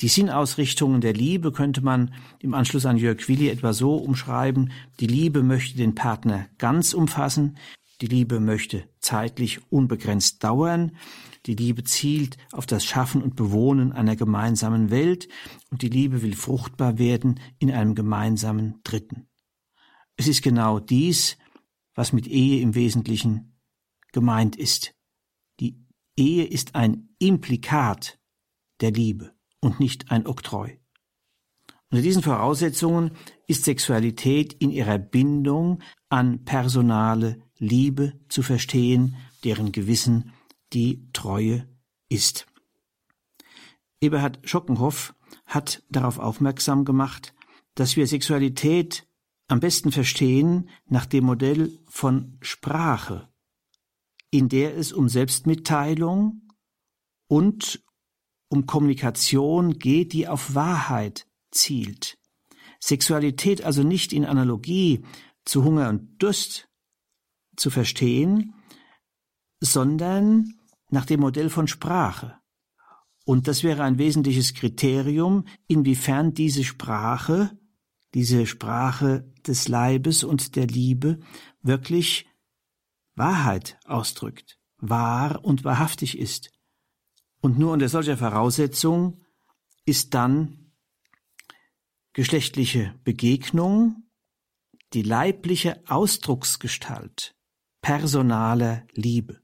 [0.00, 5.06] Die Sinnausrichtungen der Liebe könnte man im Anschluss an Jörg Willi etwa so umschreiben, die
[5.06, 7.56] Liebe möchte den Partner ganz umfassen,
[8.00, 10.96] die Liebe möchte zeitlich unbegrenzt dauern,
[11.46, 15.28] die Liebe zielt auf das Schaffen und Bewohnen einer gemeinsamen Welt.
[15.70, 19.28] Und die Liebe will fruchtbar werden in einem gemeinsamen Dritten.
[20.16, 21.36] Es ist genau dies,
[21.94, 23.60] was mit Ehe im Wesentlichen
[24.12, 24.94] gemeint ist.
[25.60, 25.84] Die
[26.16, 28.18] Ehe ist ein Implikat
[28.80, 29.33] der Liebe
[29.64, 30.78] und nicht ein Oktroi.
[31.90, 33.12] Unter diesen Voraussetzungen
[33.46, 40.32] ist Sexualität in ihrer Bindung an personale Liebe zu verstehen, deren Gewissen
[40.72, 41.68] die Treue
[42.08, 42.46] ist.
[44.00, 45.14] Eberhard Schockenhoff
[45.46, 47.34] hat darauf aufmerksam gemacht,
[47.74, 49.06] dass wir Sexualität
[49.46, 53.28] am besten verstehen nach dem Modell von Sprache,
[54.30, 56.42] in der es um Selbstmitteilung
[57.28, 57.83] und
[58.54, 62.16] um Kommunikation geht, die auf Wahrheit zielt.
[62.78, 65.04] Sexualität also nicht in Analogie
[65.44, 66.68] zu Hunger und Durst
[67.56, 68.54] zu verstehen,
[69.58, 70.54] sondern
[70.90, 72.38] nach dem Modell von Sprache.
[73.24, 77.58] Und das wäre ein wesentliches Kriterium, inwiefern diese Sprache,
[78.12, 81.18] diese Sprache des Leibes und der Liebe
[81.62, 82.26] wirklich
[83.16, 86.53] Wahrheit ausdrückt, wahr und wahrhaftig ist.
[87.44, 89.20] Und nur unter solcher Voraussetzung
[89.84, 90.72] ist dann
[92.14, 94.04] geschlechtliche Begegnung
[94.94, 97.36] die leibliche Ausdrucksgestalt
[97.82, 99.42] personaler Liebe.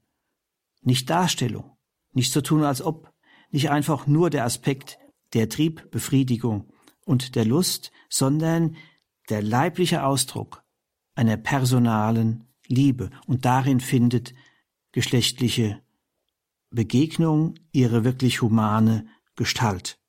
[0.81, 1.77] Nicht Darstellung,
[2.11, 3.13] nicht so tun als ob,
[3.51, 4.97] nicht einfach nur der Aspekt
[5.35, 6.73] der Triebbefriedigung
[7.05, 8.77] und der Lust, sondern
[9.29, 10.63] der leibliche Ausdruck
[11.13, 13.11] einer personalen Liebe.
[13.27, 14.33] Und darin findet
[14.91, 15.83] geschlechtliche
[16.71, 19.05] Begegnung ihre wirklich humane
[19.35, 19.99] Gestalt.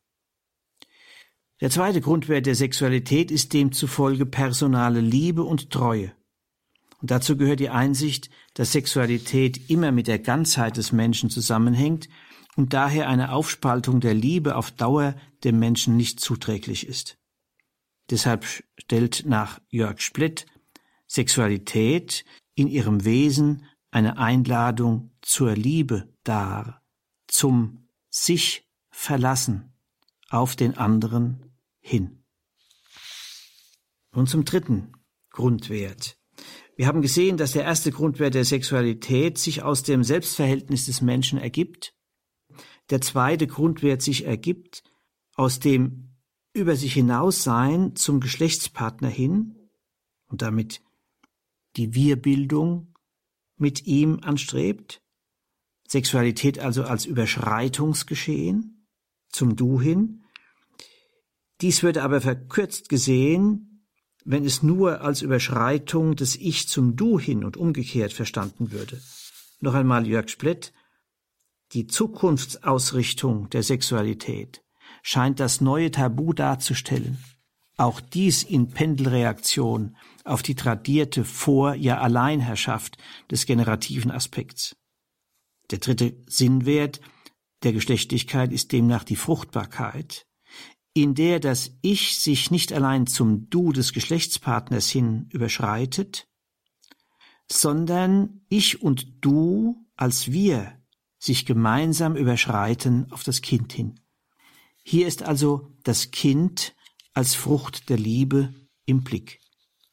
[1.60, 6.12] Der zweite Grundwert der Sexualität ist demzufolge personale Liebe und Treue.
[7.00, 12.08] Und dazu gehört die Einsicht, dass Sexualität immer mit der Ganzheit des Menschen zusammenhängt
[12.56, 17.18] und daher eine Aufspaltung der Liebe auf Dauer dem Menschen nicht zuträglich ist.
[18.10, 18.44] Deshalb
[18.78, 20.46] stellt nach Jörg Splitt
[21.08, 26.82] Sexualität in ihrem Wesen eine Einladung zur Liebe dar,
[27.26, 29.72] zum sich verlassen
[30.28, 32.24] auf den anderen hin.
[34.12, 34.92] Und zum dritten
[35.30, 36.18] Grundwert.
[36.76, 41.38] Wir haben gesehen, dass der erste Grundwert der Sexualität sich aus dem Selbstverhältnis des Menschen
[41.38, 41.94] ergibt
[42.90, 44.82] der zweite Grundwert sich ergibt
[45.34, 46.10] aus dem
[46.52, 49.56] über sich hinaussein zum Geschlechtspartner hin
[50.26, 50.82] und damit
[51.76, 52.94] die Wir-Bildung
[53.56, 55.01] mit ihm anstrebt,
[55.92, 58.88] Sexualität also als Überschreitungsgeschehen
[59.28, 60.24] zum Du hin.
[61.60, 63.86] Dies wird aber verkürzt gesehen,
[64.24, 69.02] wenn es nur als Überschreitung des Ich zum Du hin und umgekehrt verstanden würde.
[69.60, 70.72] Noch einmal Jörg Splett,
[71.72, 74.64] die Zukunftsausrichtung der Sexualität
[75.02, 77.22] scheint das neue Tabu darzustellen.
[77.76, 82.96] Auch dies in Pendelreaktion auf die tradierte Vor-, ja Alleinherrschaft
[83.30, 84.74] des generativen Aspekts.
[85.72, 87.00] Der dritte Sinnwert
[87.62, 90.26] der Geschlechtlichkeit ist demnach die Fruchtbarkeit,
[90.92, 96.28] in der das Ich sich nicht allein zum Du des Geschlechtspartners hin überschreitet,
[97.50, 100.78] sondern Ich und Du als wir
[101.18, 104.00] sich gemeinsam überschreiten auf das Kind hin.
[104.82, 106.74] Hier ist also das Kind
[107.14, 108.52] als Frucht der Liebe
[108.84, 109.40] im Blick.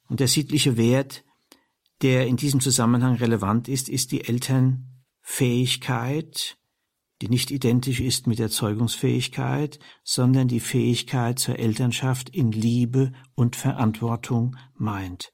[0.08, 1.24] Und der sittliche Wert,
[2.02, 4.22] der in diesem Zusammenhang relevant ist, ist die
[5.30, 6.58] Elternfähigkeit,
[7.22, 13.56] die nicht identisch ist mit der Zeugungsfähigkeit, sondern die Fähigkeit zur Elternschaft in Liebe und
[13.56, 15.32] Verantwortung meint.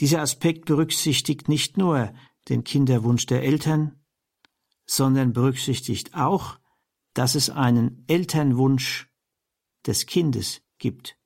[0.00, 2.12] Dieser Aspekt berücksichtigt nicht nur
[2.48, 4.00] den Kinderwunsch der Eltern,
[4.86, 6.58] sondern berücksichtigt auch,
[7.14, 9.08] dass es einen Elternwunsch
[9.86, 11.16] des Kindes gibt.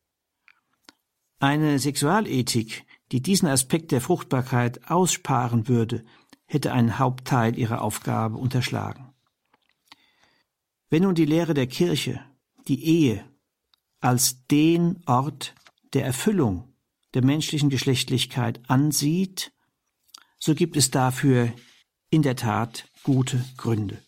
[1.38, 6.04] Eine Sexualethik, die diesen Aspekt der Fruchtbarkeit aussparen würde,
[6.46, 9.12] hätte einen Hauptteil ihrer Aufgabe unterschlagen.
[10.88, 12.24] Wenn nun die Lehre der Kirche
[12.68, 13.24] die Ehe
[14.00, 15.54] als den Ort
[15.92, 16.72] der Erfüllung
[17.14, 19.52] der menschlichen Geschlechtlichkeit ansieht,
[20.38, 21.52] so gibt es dafür
[22.10, 24.02] in der Tat gute Gründe.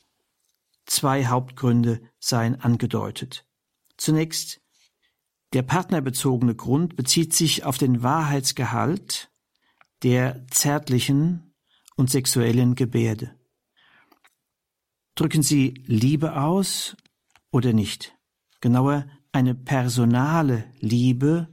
[0.86, 3.44] Zwei Hauptgründe seien angedeutet.
[3.96, 4.60] Zunächst
[5.52, 9.30] der partnerbezogene Grund bezieht sich auf den Wahrheitsgehalt
[10.02, 11.47] der zärtlichen
[11.98, 13.34] und sexuellen Gebärde.
[15.16, 16.96] Drücken Sie Liebe aus
[17.50, 18.16] oder nicht?
[18.60, 21.48] Genauer eine personale Liebe,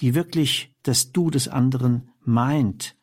[0.00, 2.96] die wirklich das Du des anderen meint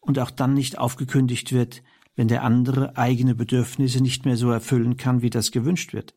[0.00, 1.82] und auch dann nicht aufgekündigt wird,
[2.14, 6.14] wenn der andere eigene Bedürfnisse nicht mehr so erfüllen kann, wie das gewünscht wird.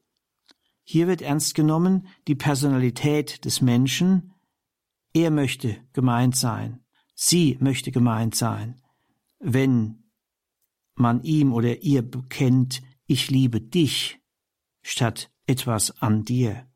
[0.83, 4.33] Hier wird ernst genommen die Personalität des Menschen.
[5.13, 6.83] Er möchte gemeint sein.
[7.15, 8.81] Sie möchte gemeint sein.
[9.39, 10.03] Wenn
[10.95, 14.19] man ihm oder ihr bekennt, ich liebe dich,
[14.81, 16.67] statt etwas an dir.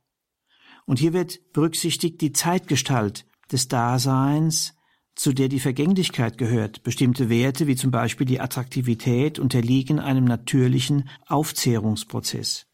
[0.85, 4.75] Und hier wird berücksichtigt die Zeitgestalt des Daseins,
[5.15, 6.83] zu der die Vergänglichkeit gehört.
[6.83, 12.65] Bestimmte Werte, wie zum Beispiel die Attraktivität, unterliegen einem natürlichen Aufzehrungsprozess.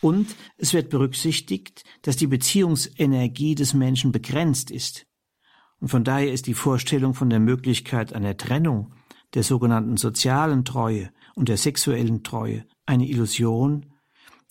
[0.00, 5.06] Und es wird berücksichtigt, dass die Beziehungsenergie des Menschen begrenzt ist.
[5.80, 8.94] Und von daher ist die Vorstellung von der Möglichkeit einer Trennung,
[9.36, 13.92] der sogenannten sozialen Treue und der sexuellen Treue eine Illusion,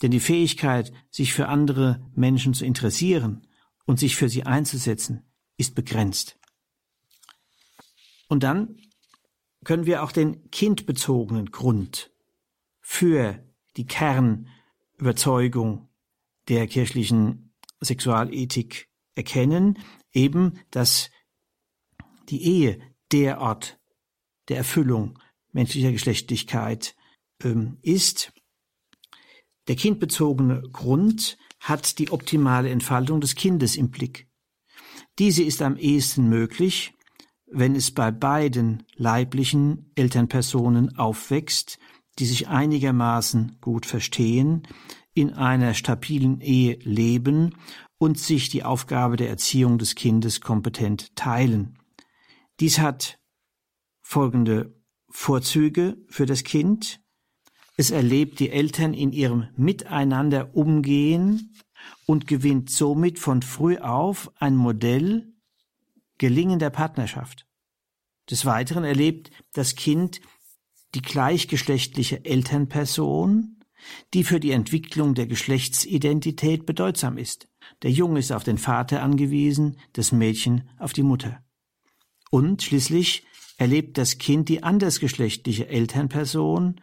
[0.04, 3.48] denn die Fähigkeit, sich für andere Menschen zu interessieren
[3.88, 5.24] und sich für sie einzusetzen,
[5.58, 6.38] ist begrenzt.
[8.28, 8.78] Und dann
[9.64, 12.12] können wir auch den kindbezogenen Grund
[12.80, 13.44] für
[13.78, 15.90] die Kernüberzeugung
[16.48, 19.80] der kirchlichen Sexualethik erkennen,
[20.12, 21.10] eben, dass
[22.30, 22.80] die Ehe
[23.12, 23.80] der Ort
[24.50, 25.20] der Erfüllung
[25.52, 26.96] menschlicher Geschlechtlichkeit
[27.44, 28.34] ähm, ist.
[29.68, 34.28] Der kindbezogene Grund hat die optimale Entfaltung des Kindes im Blick.
[35.18, 36.94] Diese ist am ehesten möglich,
[37.48, 41.80] wenn es bei beiden leiblichen Elternpersonen aufwächst,
[42.20, 44.68] die sich einigermaßen gut verstehen,
[45.14, 47.56] in einer stabilen Ehe leben
[47.98, 51.80] und sich die Aufgabe der Erziehung des Kindes kompetent teilen.
[52.60, 53.20] Dies hat
[54.06, 54.72] folgende
[55.10, 57.02] Vorzüge für das Kind.
[57.76, 61.56] Es erlebt die Eltern in ihrem Miteinander umgehen
[62.06, 65.34] und gewinnt somit von früh auf ein Modell
[66.20, 67.48] gelingender Partnerschaft.
[68.30, 70.22] Des Weiteren erlebt das Kind
[70.94, 73.60] die gleichgeschlechtliche Elternperson,
[74.14, 77.48] die für die Entwicklung der Geschlechtsidentität bedeutsam ist.
[77.82, 81.44] Der Junge ist auf den Vater angewiesen, das Mädchen auf die Mutter.
[82.30, 83.26] Und schließlich
[83.58, 86.82] erlebt das Kind die andersgeschlechtliche Elternperson,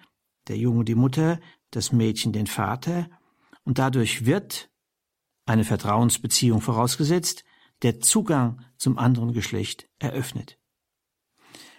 [0.49, 3.09] der Junge die Mutter, das Mädchen den Vater,
[3.65, 4.71] und dadurch wird,
[5.47, 7.45] eine Vertrauensbeziehung vorausgesetzt,
[7.83, 10.59] der Zugang zum anderen Geschlecht eröffnet.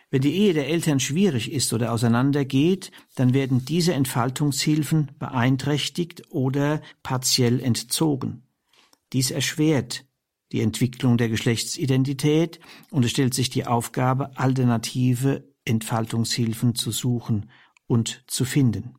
[0.10, 6.82] Wenn die Ehe der Eltern schwierig ist oder auseinandergeht, dann werden diese Entfaltungshilfen beeinträchtigt oder
[7.02, 8.44] partiell entzogen.
[9.12, 10.06] Dies erschwert
[10.54, 12.60] die Entwicklung der Geschlechtsidentität
[12.92, 17.50] und es stellt sich die Aufgabe, alternative Entfaltungshilfen zu suchen
[17.88, 18.96] und zu finden.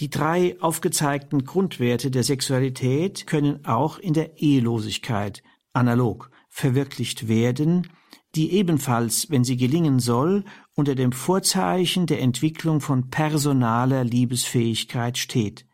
[0.00, 5.42] Die drei aufgezeigten Grundwerte der Sexualität können auch in der Ehelosigkeit
[5.72, 7.88] analog verwirklicht werden,
[8.34, 10.44] die ebenfalls, wenn sie gelingen soll,
[10.74, 15.66] unter dem Vorzeichen der Entwicklung von personaler Liebesfähigkeit steht.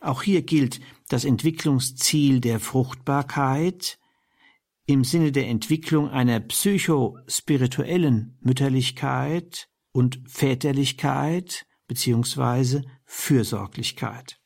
[0.00, 3.98] Auch hier gilt das Entwicklungsziel der Fruchtbarkeit
[4.86, 14.38] im Sinne der Entwicklung einer psychospirituellen Mütterlichkeit und Väterlichkeit beziehungsweise Fürsorglichkeit.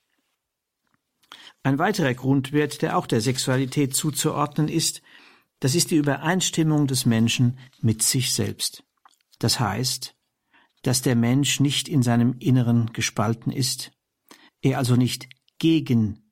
[1.62, 5.02] Ein weiterer Grundwert, der auch der Sexualität zuzuordnen ist,
[5.60, 8.84] das ist die Übereinstimmung des Menschen mit sich selbst.
[9.38, 10.14] Das heißt,
[10.82, 13.90] dass der Mensch nicht in seinem Inneren gespalten ist,
[14.60, 15.28] er also nicht
[15.58, 16.30] gegen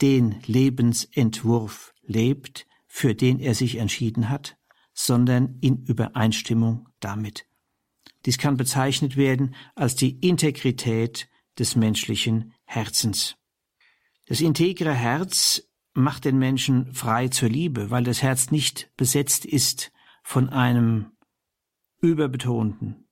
[0.00, 2.66] den Lebensentwurf lebt,
[2.96, 4.56] für den er sich entschieden hat,
[4.94, 7.46] sondern in Übereinstimmung damit.
[8.24, 11.28] Dies kann bezeichnet werden als die Integrität
[11.58, 13.36] des menschlichen Herzens.
[14.24, 19.92] Das integre Herz macht den Menschen frei zur Liebe, weil das Herz nicht besetzt ist
[20.22, 21.12] von einem
[22.00, 23.10] überbetonten,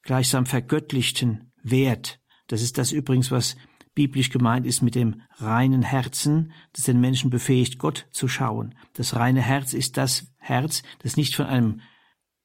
[0.00, 2.22] gleichsam vergöttlichten Wert.
[2.46, 3.56] Das ist das übrigens, was
[4.00, 8.74] biblisch gemeint ist mit dem reinen Herzen, das den Menschen befähigt, Gott zu schauen.
[8.94, 11.82] Das reine Herz ist das Herz, das nicht von einem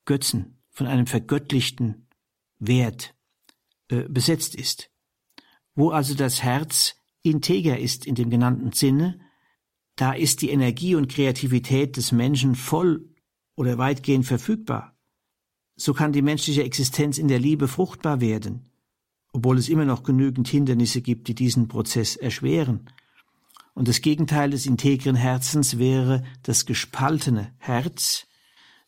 [0.04, 2.10] Götzen, von einem vergöttlichten
[2.60, 3.16] Wert
[3.88, 4.92] äh, besetzt ist.
[5.76, 9.22] Wo also das Herz integer ist in dem genannten Sinne,
[9.96, 13.16] da ist die Energie und Kreativität des Menschen voll
[13.56, 14.98] oder weitgehend verfügbar.
[15.78, 18.70] So kann die menschliche Existenz in der Liebe fruchtbar werden,
[19.36, 22.90] obwohl es immer noch genügend Hindernisse gibt, die diesen Prozess erschweren.
[23.74, 28.28] Und das Gegenteil des integren Herzens wäre das gespaltene Herz,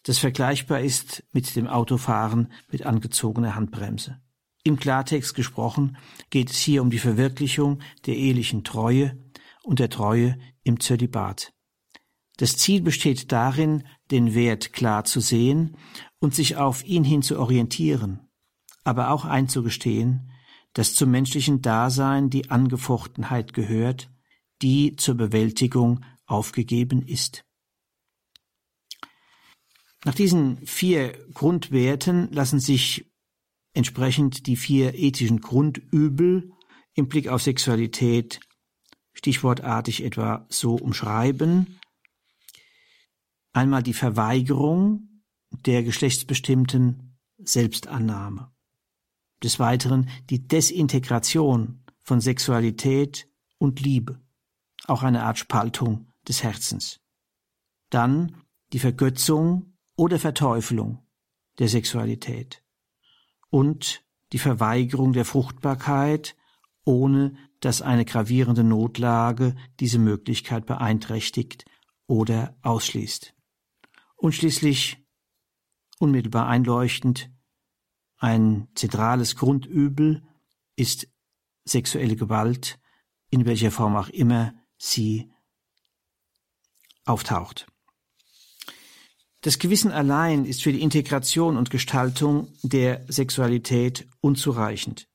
[0.04, 4.22] das vergleichbar ist mit dem Autofahren mit angezogener Handbremse.
[4.64, 5.98] Im Klartext gesprochen
[6.30, 9.18] geht es hier um die Verwirklichung der ehelichen Treue
[9.64, 11.52] und der Treue im Zölibat.
[12.38, 15.76] Das Ziel besteht darin, den Wert klar zu sehen
[16.20, 18.22] und sich auf ihn hin zu orientieren,
[18.86, 20.27] aber auch einzugestehen,
[20.78, 24.12] dass zum menschlichen Dasein die Angefochtenheit gehört,
[24.62, 27.46] die zur Bewältigung aufgegeben ist.
[30.06, 33.12] Nach diesen vier Grundwerten lassen sich
[33.74, 36.52] entsprechend die vier ethischen Grundübel
[36.94, 38.40] im Blick auf Sexualität
[39.14, 41.80] stichwortartig etwa so umschreiben.
[43.52, 48.52] Einmal die Verweigerung der geschlechtsbestimmten Selbstannahme.
[49.44, 54.22] Des Weiteren die Desintegration von Sexualität und Liebe,
[54.86, 57.00] auch eine Art Spaltung des Herzens.
[57.90, 61.06] Dann die Vergötzung oder Verteufelung
[61.60, 62.64] der Sexualität
[63.50, 66.36] und die Verweigerung der Fruchtbarkeit,
[66.84, 71.66] ohne dass eine gravierende Notlage diese Möglichkeit beeinträchtigt
[72.08, 73.34] oder ausschließt.
[74.16, 75.06] Und schließlich,
[76.00, 77.32] unmittelbar einleuchtend,
[78.18, 80.24] ein zentrales Grundübel
[80.76, 81.08] ist
[81.66, 82.80] sexuelle Gewalt,
[83.30, 85.32] in welcher Form auch immer sie
[87.06, 87.68] auftaucht.
[89.42, 95.08] Das Gewissen allein ist für die Integration und Gestaltung der Sexualität unzureichend.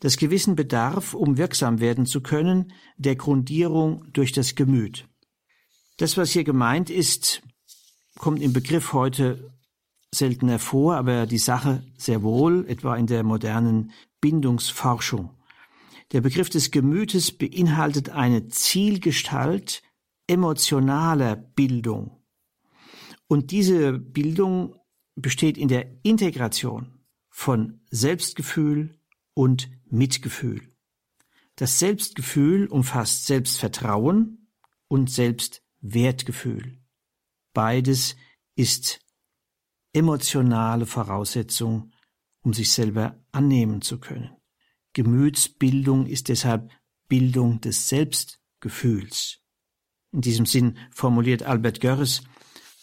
[0.00, 5.06] Das Gewissen bedarf, um wirksam werden zu können, der Grundierung durch das Gemüt.
[5.98, 7.42] Das, was hier gemeint ist,
[8.16, 9.52] kommt im Begriff heute
[10.14, 15.30] selten hervor, aber die Sache sehr wohl, etwa in der modernen Bindungsforschung.
[16.12, 19.82] Der Begriff des Gemütes beinhaltet eine Zielgestalt
[20.26, 22.22] emotionaler Bildung.
[23.26, 24.74] Und diese Bildung
[25.14, 26.98] besteht in der Integration
[27.28, 28.98] von Selbstgefühl
[29.34, 30.62] und Mitgefühl.
[31.56, 34.48] Das Selbstgefühl umfasst Selbstvertrauen
[34.88, 36.78] und Selbstwertgefühl.
[37.52, 38.16] Beides
[38.54, 39.00] ist
[39.92, 41.92] emotionale Voraussetzung,
[42.42, 44.30] um sich selber annehmen zu können.
[44.92, 46.70] Gemütsbildung ist deshalb
[47.08, 49.40] Bildung des Selbstgefühls.
[50.12, 52.22] In diesem Sinn formuliert Albert Görres,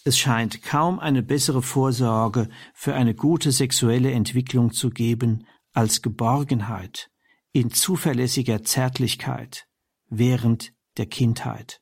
[0.03, 7.09] es scheint kaum eine bessere Vorsorge für eine gute sexuelle Entwicklung zu geben als Geborgenheit
[7.51, 9.67] in zuverlässiger Zärtlichkeit
[10.07, 11.81] während der Kindheit.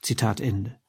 [0.00, 0.80] Zitat Ende.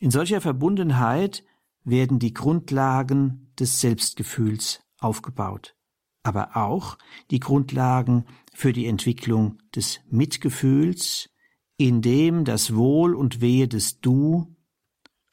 [0.00, 1.44] In solcher Verbundenheit
[1.84, 5.76] werden die Grundlagen des Selbstgefühls aufgebaut,
[6.22, 6.98] aber auch
[7.30, 11.30] die Grundlagen für die Entwicklung des Mitgefühls,
[11.76, 14.56] in dem das Wohl und Wehe des Du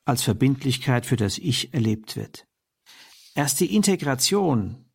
[0.06, 2.48] als Verbindlichkeit für das Ich erlebt wird.
[3.36, 4.92] Erst die Integration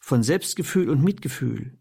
[0.00, 1.78] von Selbstgefühl und Mitgefühl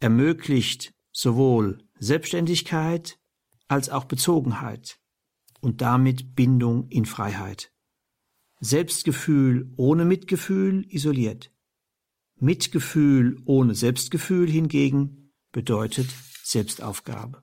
[0.00, 3.18] ermöglicht sowohl Selbstständigkeit
[3.68, 4.98] als auch Bezogenheit
[5.60, 7.72] und damit Bindung in Freiheit.
[8.60, 11.52] Selbstgefühl ohne Mitgefühl isoliert.
[12.38, 16.08] Mitgefühl ohne Selbstgefühl hingegen bedeutet
[16.42, 17.42] Selbstaufgabe.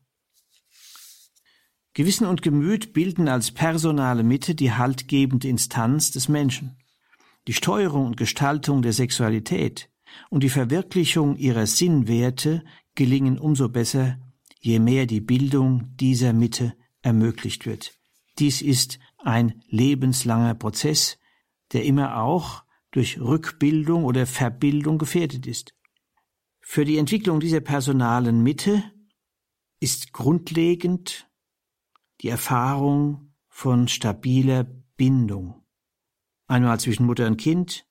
[1.94, 6.78] Gewissen und Gemüt bilden als personale Mitte die haltgebende Instanz des Menschen.
[7.48, 9.92] Die Steuerung und Gestaltung der Sexualität
[10.30, 12.64] und die Verwirklichung ihrer Sinnwerte
[12.96, 14.18] gelingen umso besser,
[14.60, 17.94] je mehr die Bildung dieser Mitte ermöglicht wird.
[18.40, 21.18] Dies ist ein lebenslanger Prozess,
[21.72, 25.74] der immer auch durch Rückbildung oder Verbildung gefährdet ist.
[26.62, 28.84] Für die Entwicklung dieser personalen Mitte
[29.80, 31.30] ist grundlegend
[32.22, 35.66] die Erfahrung von stabiler Bindung.
[36.48, 37.86] Einmal zwischen Mutter und Kind,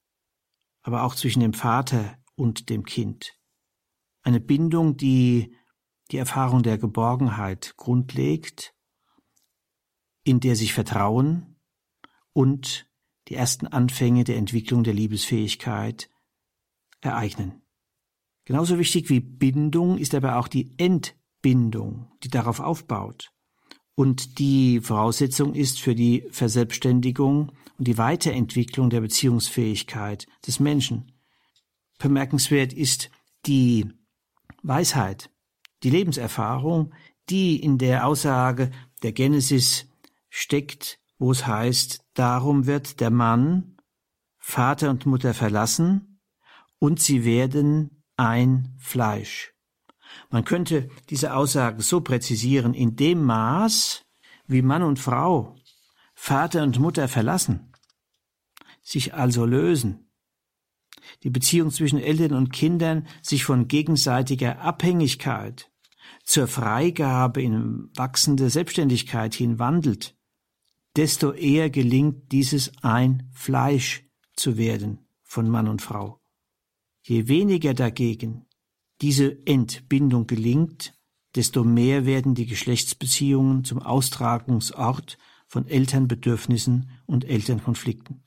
[0.82, 3.38] aber auch zwischen dem Vater und dem Kind.
[4.22, 5.54] Eine Bindung, die
[6.10, 8.71] die Erfahrung der Geborgenheit grundlegt,
[10.24, 11.56] in der sich Vertrauen
[12.32, 12.88] und
[13.28, 16.10] die ersten Anfänge der Entwicklung der Liebesfähigkeit
[17.00, 17.62] ereignen.
[18.44, 23.32] Genauso wichtig wie Bindung ist aber auch die Entbindung, die darauf aufbaut
[23.94, 31.12] und die Voraussetzung ist für die Verselbstständigung und die Weiterentwicklung der Beziehungsfähigkeit des Menschen.
[31.98, 33.10] Bemerkenswert ist
[33.46, 33.86] die
[34.62, 35.30] Weisheit,
[35.82, 36.92] die Lebenserfahrung,
[37.28, 38.70] die in der Aussage
[39.02, 39.86] der Genesis
[40.34, 43.76] steckt, wo es heißt, darum wird der Mann
[44.38, 46.20] Vater und Mutter verlassen
[46.78, 49.52] und sie werden ein Fleisch.
[50.30, 54.04] Man könnte diese Aussage so präzisieren, in dem Maß,
[54.46, 55.56] wie Mann und Frau
[56.14, 57.72] Vater und Mutter verlassen,
[58.82, 60.10] sich also lösen,
[61.24, 65.70] die Beziehung zwischen Eltern und Kindern sich von gegenseitiger Abhängigkeit
[66.24, 70.16] zur Freigabe in wachsende Selbstständigkeit hin wandelt,
[70.96, 76.20] desto eher gelingt dieses ein Fleisch zu werden von Mann und Frau.
[77.02, 78.46] Je weniger dagegen
[79.00, 80.94] diese Entbindung gelingt,
[81.34, 85.18] desto mehr werden die Geschlechtsbeziehungen zum Austragungsort
[85.48, 88.22] von Elternbedürfnissen und Elternkonflikten.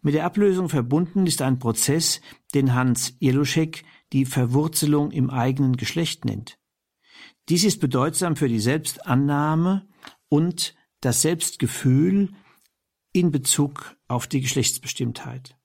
[0.00, 2.20] Mit der Ablösung verbunden ist ein Prozess,
[2.54, 6.58] den Hans Jeluschek die Verwurzelung im eigenen Geschlecht nennt.
[7.48, 9.86] Dies ist bedeutsam für die Selbstannahme
[10.28, 12.32] und das Selbstgefühl
[13.12, 15.56] in Bezug auf die Geschlechtsbestimmtheit.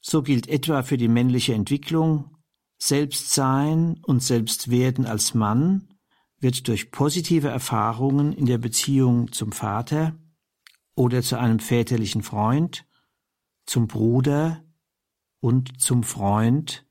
[0.00, 2.36] So gilt etwa für die männliche Entwicklung,
[2.78, 5.88] Selbstsein und Selbstwerden als Mann
[6.38, 10.18] wird durch positive Erfahrungen in der Beziehung zum Vater
[10.96, 12.84] oder zu einem väterlichen Freund,
[13.64, 14.64] zum Bruder
[15.38, 16.84] und zum Freund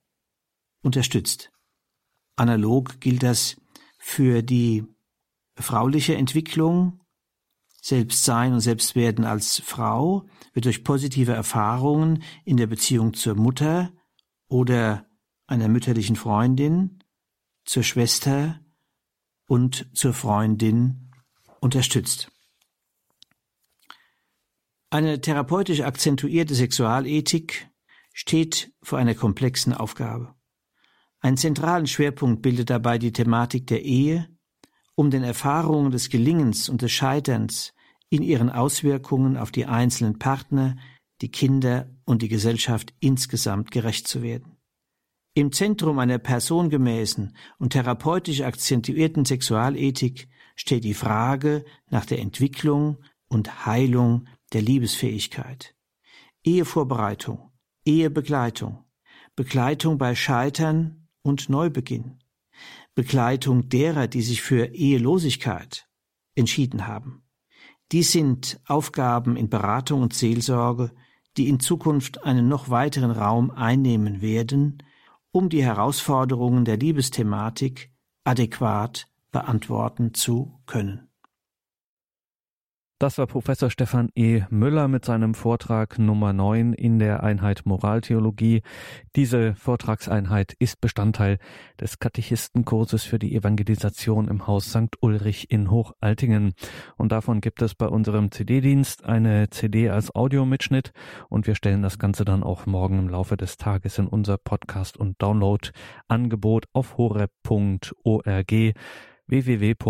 [0.82, 1.52] unterstützt.
[2.38, 3.58] Analog gilt das
[3.98, 4.86] für die
[5.58, 7.01] frauliche Entwicklung,
[7.82, 13.92] Selbstsein und Selbstwerden als Frau wird durch positive Erfahrungen in der Beziehung zur Mutter
[14.48, 15.08] oder
[15.48, 17.04] einer mütterlichen Freundin,
[17.66, 18.60] zur Schwester
[19.48, 21.12] und zur Freundin
[21.60, 22.32] unterstützt.
[24.92, 27.70] Eine therapeutisch akzentuierte Sexualethik
[28.14, 30.36] steht vor einer komplexen Aufgabe.
[31.20, 34.28] Einen zentralen Schwerpunkt bildet dabei die Thematik der Ehe,
[35.02, 37.74] um den Erfahrungen des Gelingens und des Scheiterns
[38.12, 40.76] in ihren Auswirkungen auf die einzelnen Partner,
[41.22, 44.58] die Kinder und die Gesellschaft insgesamt gerecht zu werden.
[45.34, 52.98] Im Zentrum einer personengemäßen und therapeutisch akzentuierten Sexualethik steht die Frage nach der Entwicklung
[53.28, 55.74] und Heilung der Liebesfähigkeit.
[56.44, 57.50] Ehevorbereitung,
[57.86, 58.86] Ehebegleitung,
[59.36, 62.21] Begleitung bei Scheitern und Neubeginn,
[62.96, 65.88] Begleitung derer, die sich für Ehelosigkeit
[66.36, 67.24] entschieden haben.
[67.92, 70.92] Dies sind Aufgaben in Beratung und Seelsorge,
[71.38, 74.84] die in Zukunft einen noch weiteren Raum einnehmen werden,
[75.32, 77.92] um die Herausforderungen der Liebesthematik
[78.24, 81.11] adäquat beantworten zu können.
[83.02, 84.44] Das war Professor Stefan E.
[84.52, 88.62] Müller mit seinem Vortrag Nummer 9 in der Einheit Moraltheologie.
[89.16, 91.40] Diese Vortragseinheit ist Bestandteil
[91.80, 95.02] des Katechistenkurses für die Evangelisation im Haus St.
[95.02, 96.54] Ulrich in Hochaltingen.
[96.96, 100.94] Und davon gibt es bei unserem CD-Dienst eine CD als Audiomitschnitt
[101.28, 104.98] und wir stellen das Ganze dann auch morgen im Laufe des Tages in unser Podcast-
[104.98, 108.52] und Download-Angebot auf horeb.org
[109.26, 109.82] www.horeb.org.